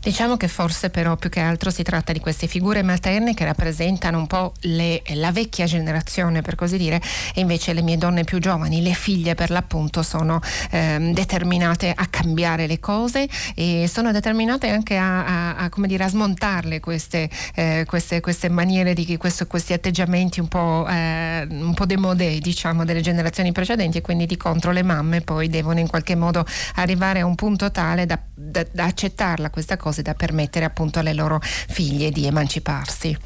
Diciamo 0.07 0.37
che 0.37 0.47
forse 0.47 0.89
però 0.89 1.17
più 1.17 1.29
che 1.29 1.41
altro 1.41 1.69
si 1.69 1.83
tratta 1.83 2.13
di 2.13 2.21
queste 2.21 2.47
figure 2.47 2.85
materne 2.85 3.35
che 3.35 3.45
rappresentano 3.45 4.19
un 4.19 4.29
po' 4.29 4.53
le, 4.61 5.03
la 5.15 5.33
vecchia 5.33 5.65
generazione 5.65 6.43
per 6.43 6.55
così 6.55 6.77
dire 6.77 7.03
e 7.35 7.41
invece 7.41 7.73
le 7.73 7.83
mie 7.83 7.99
donne 7.99 8.23
più 8.23 8.39
giovani, 8.39 8.83
le 8.83 8.93
figlie 8.93 9.35
per 9.35 9.51
l'appunto 9.51 10.05
sono 10.05 10.41
ehm, 10.71 11.13
determinate 11.13 11.93
a 11.93 12.07
cambiare 12.07 12.69
le 12.69 12.79
cose 12.79 13.29
e 13.57 13.91
sono 13.93 14.13
determinate 14.13 14.69
anche 14.69 14.97
a, 14.97 15.57
a, 15.57 15.57
a, 15.57 15.71
dire, 15.87 16.05
a 16.05 16.09
smontarle 16.09 16.79
queste, 16.79 17.29
eh, 17.57 17.83
queste, 17.85 18.21
queste, 18.21 18.49
maniere, 18.49 18.95
di, 18.95 19.17
questo, 19.17 19.49
questi 19.49 19.73
atteggiamenti 19.73 20.39
un 20.39 20.47
po', 20.47 20.87
eh, 20.89 21.49
po' 21.75 21.85
demodé 21.85 22.39
diciamo 22.39 22.85
delle 22.85 23.01
generazioni 23.01 23.51
precedenti 23.51 23.99
e 23.99 24.03
quindi 24.03 24.27
di 24.27 24.37
contro 24.37 24.71
le 24.71 24.85
mamme 24.85 25.23
poi 25.23 25.49
devono 25.49 25.81
in 25.81 25.89
qualche 25.89 26.15
modo 26.15 26.47
arrivare 26.77 27.19
a 27.19 27.27
un 27.27 27.35
punto 27.35 27.73
tale 27.73 28.07
da, 28.07 28.17
da, 28.33 28.65
da 28.71 28.85
accettarla 28.85 29.51
questa 29.51 29.77
cosa 29.77 29.95
cose 29.97 30.03
da 30.03 30.15
permettere 30.15 30.65
appunto 30.65 30.99
alle 30.99 31.15
loro 31.15 31.41
figlie 31.41 32.11
di 32.11 32.27
emanciparsi. 32.27 33.17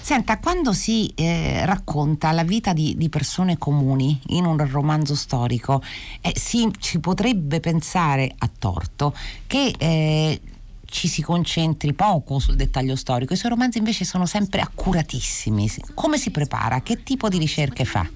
Senta, 0.00 0.38
quando 0.38 0.72
si 0.72 1.12
eh, 1.14 1.64
racconta 1.64 2.30
la 2.32 2.44
vita 2.44 2.72
di, 2.74 2.94
di, 2.96 3.08
persone 3.08 3.56
comuni 3.56 4.20
in 4.28 4.44
un 4.44 4.68
romanzo 4.68 5.14
storico, 5.14 5.82
eh, 6.20 6.32
si, 6.36 6.70
si, 6.78 6.98
potrebbe 7.00 7.60
pensare 7.60 8.34
a 8.36 8.50
torto 8.58 9.16
che 9.46 9.72
eh, 9.78 10.40
ci 10.84 11.08
si 11.08 11.22
concentri 11.22 11.94
poco 11.94 12.38
sul 12.38 12.54
dettaglio 12.54 12.96
storico. 12.96 13.32
I 13.32 13.36
suoi 13.36 13.52
romanzi 13.52 13.78
invece 13.78 14.04
sono 14.04 14.26
sempre 14.26 14.60
accuratissimi. 14.60 15.70
Come 15.94 16.18
si 16.18 16.30
prepara? 16.30 16.82
Che 16.82 17.02
tipo 17.02 17.30
di 17.30 17.38
ricerche 17.38 17.86
fa? 17.86 18.06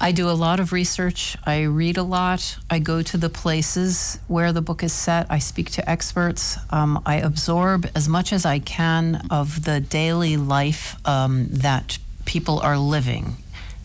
I 0.00 0.12
do 0.12 0.28
a 0.28 0.32
lot 0.32 0.60
of 0.60 0.72
research. 0.72 1.36
I 1.44 1.62
read 1.62 1.96
a 1.96 2.02
lot. 2.02 2.58
I 2.68 2.78
go 2.78 3.02
to 3.02 3.16
the 3.16 3.30
places 3.30 4.18
where 4.28 4.52
the 4.52 4.62
book 4.62 4.82
is 4.82 4.92
set. 4.92 5.26
I 5.30 5.38
speak 5.38 5.70
to 5.72 5.90
experts. 5.90 6.58
Um, 6.70 7.02
I 7.06 7.16
absorb 7.16 7.88
as 7.94 8.08
much 8.08 8.32
as 8.32 8.44
I 8.44 8.58
can 8.58 9.26
of 9.30 9.64
the 9.64 9.80
daily 9.80 10.36
life 10.36 10.96
um, 11.06 11.46
that 11.50 11.98
people 12.24 12.60
are 12.60 12.78
living, 12.78 13.36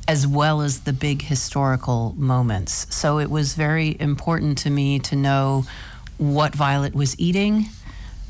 as 0.08 0.28
well 0.28 0.62
as 0.62 0.82
the 0.82 0.94
big 0.94 1.24
historical 1.24 2.14
moments. 2.18 2.88
So 2.94 3.20
it 3.20 3.30
was 3.30 3.56
very 3.56 3.96
important 4.00 4.58
to 4.60 4.70
me 4.70 5.00
to 5.00 5.16
know 5.16 5.66
what 6.18 6.54
Violet 6.56 6.94
was 6.94 7.20
eating, 7.20 7.66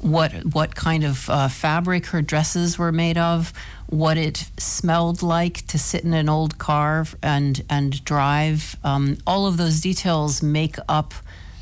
what 0.02 0.32
what 0.54 0.76
kind 0.76 1.04
of 1.04 1.30
uh, 1.30 1.48
fabric 1.48 2.08
her 2.08 2.22
dresses 2.22 2.78
were 2.78 2.92
made 2.92 3.18
of, 3.18 3.52
what 3.88 4.18
it 4.18 4.50
smelled 4.58 5.22
like 5.22 5.66
to 5.68 5.78
sit 5.78 6.04
in 6.04 6.14
an 6.14 6.30
old 6.30 6.58
car 6.58 7.06
and 7.22 7.64
and 7.70 8.04
drive. 8.04 8.76
Um, 8.84 9.18
all 9.26 9.48
of 9.48 9.58
those 9.58 9.82
details 9.82 10.42
make 10.42 10.78
up 10.88 11.14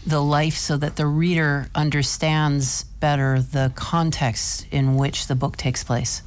the 0.05 0.21
life 0.21 0.55
so 0.55 0.77
that 0.77 0.95
the 0.95 1.05
reader 1.05 1.69
understands 1.75 2.83
better 2.83 3.41
the 3.41 3.71
context 3.75 4.65
in 4.71 4.95
which 4.95 5.27
the 5.27 5.35
book 5.35 5.57
takes 5.57 5.83
place. 5.83 6.21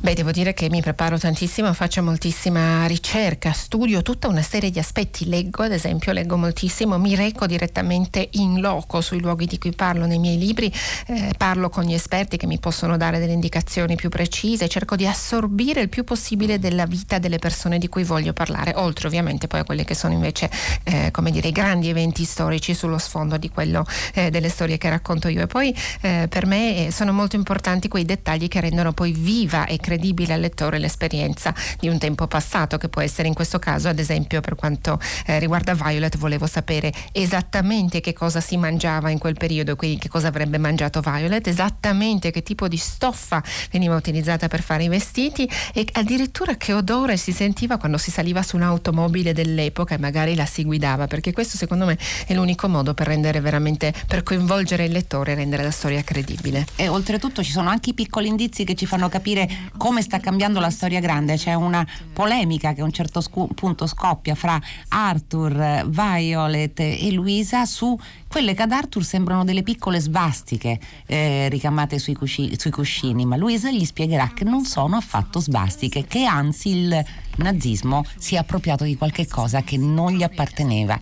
Beh, 0.00 0.14
devo 0.14 0.30
dire 0.30 0.54
che 0.54 0.70
mi 0.70 0.80
preparo 0.80 1.18
tantissimo, 1.18 1.72
faccio 1.72 2.04
moltissima 2.04 2.86
ricerca, 2.86 3.50
studio 3.50 4.00
tutta 4.00 4.28
una 4.28 4.42
serie 4.42 4.70
di 4.70 4.78
aspetti, 4.78 5.28
leggo 5.28 5.64
ad 5.64 5.72
esempio, 5.72 6.12
leggo 6.12 6.36
moltissimo, 6.36 7.00
mi 7.00 7.16
reco 7.16 7.46
direttamente 7.46 8.28
in 8.34 8.60
loco 8.60 9.00
sui 9.00 9.20
luoghi 9.20 9.46
di 9.46 9.58
cui 9.58 9.72
parlo 9.72 10.06
nei 10.06 10.20
miei 10.20 10.38
libri, 10.38 10.72
eh, 11.08 11.32
parlo 11.36 11.68
con 11.68 11.82
gli 11.82 11.94
esperti 11.94 12.36
che 12.36 12.46
mi 12.46 12.60
possono 12.60 12.96
dare 12.96 13.18
delle 13.18 13.32
indicazioni 13.32 13.96
più 13.96 14.08
precise, 14.08 14.68
cerco 14.68 14.94
di 14.94 15.04
assorbire 15.04 15.80
il 15.80 15.88
più 15.88 16.04
possibile 16.04 16.60
della 16.60 16.86
vita 16.86 17.18
delle 17.18 17.38
persone 17.38 17.78
di 17.78 17.88
cui 17.88 18.04
voglio 18.04 18.32
parlare, 18.32 18.74
oltre 18.76 19.08
ovviamente 19.08 19.48
poi 19.48 19.60
a 19.60 19.64
quelli 19.64 19.82
che 19.82 19.96
sono 19.96 20.14
invece, 20.14 20.48
eh, 20.84 21.10
come 21.10 21.32
dire, 21.32 21.48
i 21.48 21.52
grandi 21.52 21.88
eventi 21.88 22.22
storici 22.22 22.72
sullo 22.72 22.98
sfondo 22.98 23.36
di 23.36 23.50
quello 23.50 23.84
eh, 24.14 24.30
delle 24.30 24.48
storie 24.48 24.78
che 24.78 24.88
racconto 24.88 25.26
io. 25.26 25.42
E 25.42 25.46
poi 25.48 25.74
eh, 26.02 26.28
per 26.28 26.46
me 26.46 26.86
eh, 26.86 26.92
sono 26.92 27.12
molto 27.12 27.34
importanti 27.34 27.88
quei 27.88 28.04
dettagli 28.04 28.46
che 28.46 28.60
rendono 28.60 28.92
poi 28.92 29.10
viva 29.10 29.66
e 29.66 29.76
credibile 29.88 30.34
al 30.34 30.40
lettore 30.40 30.78
l'esperienza 30.78 31.54
di 31.80 31.88
un 31.88 31.96
tempo 31.96 32.26
passato, 32.26 32.76
che 32.76 32.90
può 32.90 33.00
essere 33.00 33.26
in 33.26 33.32
questo 33.32 33.58
caso, 33.58 33.88
ad 33.88 33.98
esempio, 33.98 34.42
per 34.42 34.54
quanto 34.54 35.00
eh, 35.24 35.38
riguarda 35.38 35.72
Violet, 35.72 36.18
volevo 36.18 36.46
sapere 36.46 36.92
esattamente 37.12 38.00
che 38.00 38.12
cosa 38.12 38.40
si 38.42 38.58
mangiava 38.58 39.08
in 39.08 39.18
quel 39.18 39.32
periodo, 39.32 39.76
quindi 39.76 39.98
che 39.98 40.10
cosa 40.10 40.28
avrebbe 40.28 40.58
mangiato 40.58 41.00
Violet, 41.00 41.46
esattamente 41.46 42.30
che 42.30 42.42
tipo 42.42 42.68
di 42.68 42.76
stoffa 42.76 43.42
veniva 43.70 43.96
utilizzata 43.96 44.46
per 44.46 44.60
fare 44.60 44.84
i 44.84 44.88
vestiti 44.88 45.48
e 45.72 45.88
addirittura 45.92 46.56
che 46.56 46.74
odore 46.74 47.16
si 47.16 47.32
sentiva 47.32 47.78
quando 47.78 47.96
si 47.96 48.10
saliva 48.10 48.42
su 48.42 48.56
un'automobile 48.56 49.32
dell'epoca 49.32 49.94
e 49.94 49.98
magari 49.98 50.34
la 50.34 50.44
si 50.44 50.64
guidava, 50.64 51.06
perché 51.06 51.32
questo 51.32 51.56
secondo 51.56 51.86
me 51.86 51.96
è 52.26 52.34
l'unico 52.34 52.68
modo 52.68 52.92
per 52.92 53.06
rendere 53.06 53.40
veramente, 53.40 53.94
per 54.06 54.22
coinvolgere 54.22 54.84
il 54.84 54.92
lettore 54.92 55.34
rendere 55.34 55.62
la 55.62 55.70
storia 55.70 56.02
credibile. 56.02 56.66
E 56.76 56.88
oltretutto 56.88 57.42
ci 57.42 57.52
sono 57.52 57.70
anche 57.70 57.90
i 57.90 57.94
piccoli 57.94 58.28
indizi 58.28 58.64
che 58.64 58.74
ci 58.74 58.84
fanno 58.84 59.08
capire 59.08 59.48
come 59.78 60.02
sta 60.02 60.20
cambiando 60.20 60.60
la 60.60 60.68
storia 60.68 61.00
grande. 61.00 61.36
C'è 61.36 61.54
una 61.54 61.86
polemica 62.12 62.74
che 62.74 62.82
a 62.82 62.84
un 62.84 62.92
certo 62.92 63.22
scu- 63.22 63.54
punto 63.54 63.86
scoppia 63.86 64.34
fra 64.34 64.60
Arthur, 64.88 65.88
Violet 65.88 66.78
e 66.80 67.10
Luisa 67.12 67.64
su 67.64 67.98
quelle 68.28 68.52
che 68.52 68.62
ad 68.62 68.72
Arthur 68.72 69.02
sembrano 69.02 69.44
delle 69.44 69.62
piccole 69.62 70.00
svastiche 70.00 70.78
eh, 71.06 71.48
ricamate 71.48 71.98
sui, 71.98 72.14
cusci- 72.14 72.58
sui 72.58 72.70
cuscini, 72.70 73.24
ma 73.24 73.36
Luisa 73.36 73.70
gli 73.70 73.86
spiegherà 73.86 74.32
che 74.34 74.44
non 74.44 74.66
sono 74.66 74.96
affatto 74.96 75.40
svastiche, 75.40 76.04
che 76.04 76.24
anzi 76.24 76.68
il 76.68 77.04
nazismo 77.36 78.04
si 78.18 78.34
è 78.34 78.38
appropriato 78.38 78.84
di 78.84 78.96
qualche 78.96 79.26
cosa 79.26 79.62
che 79.62 79.78
non 79.78 80.12
gli 80.12 80.22
apparteneva. 80.22 81.00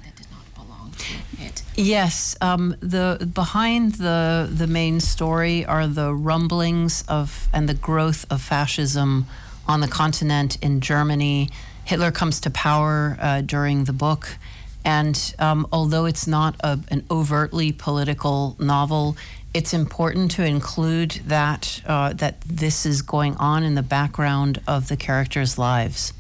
Yes, 1.77 2.37
um, 2.41 2.75
the 2.81 3.31
behind 3.35 3.97
the 3.97 4.49
the 4.51 4.67
main 4.67 4.99
story 4.99 5.67
are 5.67 5.87
the 5.87 6.15
rumblings 6.15 7.05
of 7.07 7.49
and 7.53 7.69
the 7.69 7.75
growth 7.75 8.25
of 8.31 8.41
fascism 8.41 9.27
on 9.69 9.81
the 9.81 9.89
continent 9.89 10.57
in 10.63 10.81
Germany. 10.81 11.51
Hitler 11.85 12.11
comes 12.11 12.41
to 12.41 12.51
power 12.51 13.19
uh, 13.21 13.43
during 13.43 13.85
the 13.85 13.93
book, 13.93 14.39
and 14.87 15.35
um, 15.39 15.67
although 15.71 16.07
it's 16.07 16.27
not 16.27 16.57
a, 16.61 16.81
an 16.89 17.05
overtly 17.11 17.73
political 17.73 18.57
novel, 18.59 19.19
it's 19.53 19.75
important 19.75 20.31
to 20.33 20.47
include 20.47 21.11
that 21.27 21.83
uh, 21.85 22.15
that 22.15 22.41
this 22.41 22.87
is 22.87 23.03
going 23.03 23.37
on 23.37 23.63
in 23.63 23.75
the 23.75 23.83
background 23.83 24.63
of 24.67 24.89
the 24.89 24.97
characters' 24.97 25.59
lives. 25.59 26.15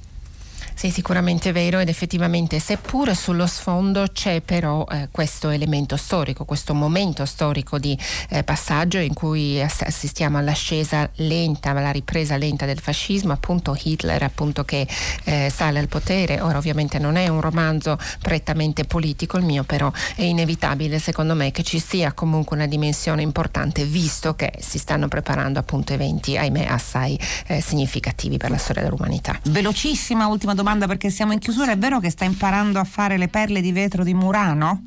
Sì, 0.79 0.91
sicuramente 0.91 1.53
vero 1.53 1.79
ed 1.79 1.89
effettivamente 1.89 2.59
seppure 2.59 3.15
sullo 3.15 3.47
sfondo 3.47 4.05
c'è 4.13 4.43
però 4.43 4.85
eh, 4.91 5.09
questo 5.11 5.49
elemento 5.49 5.97
storico, 5.97 6.45
questo 6.45 6.75
momento 6.75 7.25
storico 7.25 7.79
di 7.79 7.99
eh, 8.29 8.43
passaggio 8.43 8.99
in 8.99 9.15
cui 9.15 9.59
assistiamo 9.59 10.37
all'ascesa 10.37 11.09
lenta, 11.15 11.71
alla 11.71 11.93
ripresa 11.93 12.37
lenta 12.37 12.67
del 12.67 12.79
fascismo, 12.79 13.33
appunto 13.33 13.75
Hitler 13.83 14.23
appunto 14.23 14.67
che 14.67 14.87
eh, 15.25 15.51
sale 15.51 15.79
al 15.79 15.89
potere. 15.89 16.43
Ora 16.43 16.59
ovviamente 16.59 16.99
non 16.99 17.17
è 17.17 17.27
un 17.29 17.41
romanzo 17.41 17.99
prettamente 18.21 18.85
politico 18.85 19.39
il 19.39 19.45
mio, 19.45 19.65
però 19.65 19.91
è 20.15 20.25
inevitabile 20.25 20.99
secondo 20.99 21.35
me 21.35 21.53
che 21.53 21.63
ci 21.63 21.79
sia 21.79 22.13
comunque 22.13 22.55
una 22.55 22.67
dimensione 22.67 23.23
importante 23.23 23.87
visto 23.87 24.35
che 24.35 24.53
si 24.61 24.77
stanno 24.77 25.09
preparando 25.09 25.59
appunto 25.59 25.95
eventi, 25.95 26.37
ahimè, 26.37 26.67
assai 26.67 27.19
eh, 27.47 27.63
significativi 27.63 28.37
per 28.37 28.51
la 28.51 28.59
storia 28.59 28.83
dell'umanità. 28.83 29.41
Velocissima 29.45 30.27
ultima 30.27 30.53
domanda 30.53 30.65
domanda 30.67 30.89
perché 30.89 31.11
siamo 31.11 31.33
in 31.33 31.39
chiusura. 31.39 31.71
È 31.71 31.79
vero 31.79 32.01
che 32.01 32.11
sta 32.11 32.25
imparando 32.25 32.81
a 32.81 32.85
fare 32.85 33.17
le 33.17 33.29
perle 33.29 33.61
di 33.61 33.71
vetro 33.71 34.03
di 34.03 34.15
Murano? 34.15 34.83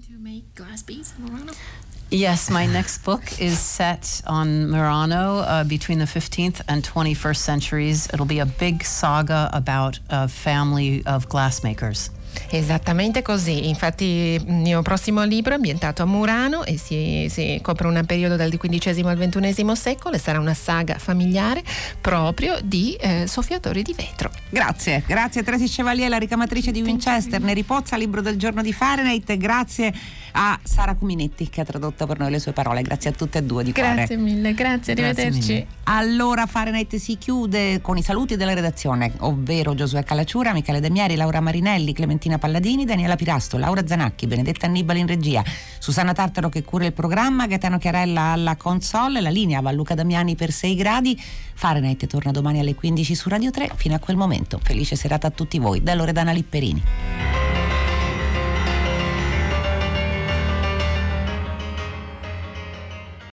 Yes, 2.09 2.49
my 2.49 2.65
next 2.65 3.03
book 3.03 3.39
is 3.39 3.57
set 3.57 4.21
on 4.25 4.67
Murano 4.67 5.41
uh, 5.41 5.63
between 5.63 5.99
the 5.99 6.05
15th 6.05 6.61
and 6.65 6.83
21st 6.83 7.35
centuries. 7.35 8.07
It'll 8.11 8.25
be 8.25 8.39
a 8.39 8.45
big 8.45 8.83
saga 8.83 9.49
about 9.53 9.99
a 10.09 10.27
family 10.27 11.01
of 11.05 11.27
glassmakers. 11.29 12.09
Esattamente 12.51 13.21
così, 13.21 13.67
infatti 13.67 14.05
il 14.05 14.43
mio 14.47 14.81
prossimo 14.81 15.23
libro 15.23 15.53
è 15.53 15.55
ambientato 15.55 16.01
a 16.01 16.05
Murano 16.05 16.63
e 16.63 16.77
si, 16.77 17.27
si 17.29 17.59
copre 17.61 17.87
un 17.87 18.03
periodo 18.05 18.35
dal 18.35 18.49
XV 18.49 19.05
al 19.05 19.17
XXI 19.17 19.75
secolo 19.75 20.15
e 20.15 20.19
sarà 20.19 20.39
una 20.39 20.53
saga 20.53 20.97
familiare 20.97 21.63
proprio 22.01 22.57
di 22.63 22.95
eh, 22.95 23.27
soffiatori 23.27 23.83
di 23.83 23.93
vetro. 23.93 24.31
Grazie, 24.49 25.03
grazie 25.05 25.41
a 25.41 25.43
Tracy 25.43 25.67
Chevalier, 25.67 26.09
la 26.09 26.17
ricamatrice 26.17 26.71
di 26.71 26.81
Winchester, 26.81 27.39
Neri 27.39 27.63
Pozza, 27.63 27.95
libro 27.97 28.21
del 28.21 28.37
giorno 28.37 28.61
di 28.61 28.73
Fahrenheit, 28.73 29.37
grazie 29.37 29.93
a 30.33 30.59
Sara 30.63 30.95
Cuminetti 30.95 31.49
che 31.49 31.61
ha 31.61 31.65
tradotto 31.65 32.05
per 32.05 32.19
noi 32.19 32.31
le 32.31 32.39
sue 32.39 32.51
parole, 32.51 32.81
grazie 32.81 33.11
a 33.11 33.13
tutte 33.13 33.39
e 33.39 33.43
due 33.43 33.63
di 33.63 33.71
cuore. 33.71 33.93
Grazie 33.93 34.17
mille, 34.17 34.53
grazie, 34.53 34.93
arrivederci. 34.93 35.51
Mille. 35.53 35.67
Allora 35.83 36.45
Fahrenheit 36.45 36.95
si 36.95 37.17
chiude 37.17 37.81
con 37.81 37.97
i 37.97 38.03
saluti 38.03 38.35
della 38.35 38.53
redazione, 38.53 39.11
ovvero 39.19 39.73
Giosuè 39.73 40.03
Calacciura, 40.03 40.53
Michele 40.53 40.79
Demieri, 40.79 41.15
Laura 41.15 41.39
Marinelli, 41.39 41.93
Clementina 42.19 42.37
Palladini, 42.37 42.85
Daniela 42.85 43.15
Pirasto, 43.15 43.57
Laura 43.57 43.87
Zanacchi, 43.87 44.27
Benedetta 44.27 44.65
Annibali 44.65 44.99
in 44.99 45.07
regia, 45.07 45.43
Susanna 45.79 46.13
Tartaro 46.13 46.49
che 46.49 46.63
cura 46.63 46.85
il 46.85 46.91
programma, 46.91 47.47
Gaetano 47.47 47.77
Chiarella 47.77 48.33
alla 48.33 48.57
console, 48.57 49.21
la 49.21 49.29
linea 49.29 49.61
va 49.61 49.71
Luca 49.71 49.95
Damiani 49.95 50.35
per 50.35 50.51
6 50.51 50.75
gradi. 50.75 51.19
Fahrenheit 51.53 52.05
torna 52.07 52.31
domani 52.31 52.59
alle 52.59 52.75
15 52.75 53.15
su 53.15 53.29
Radio 53.29 53.49
3. 53.49 53.71
Fino 53.75 53.95
a 53.95 53.99
quel 53.99 54.17
momento, 54.17 54.59
felice 54.61 54.95
serata 54.95 55.27
a 55.27 55.31
tutti 55.31 55.57
voi 55.57 55.81
da 55.81 55.95
Loredana 55.95 56.31
Lipperini. 56.31 57.58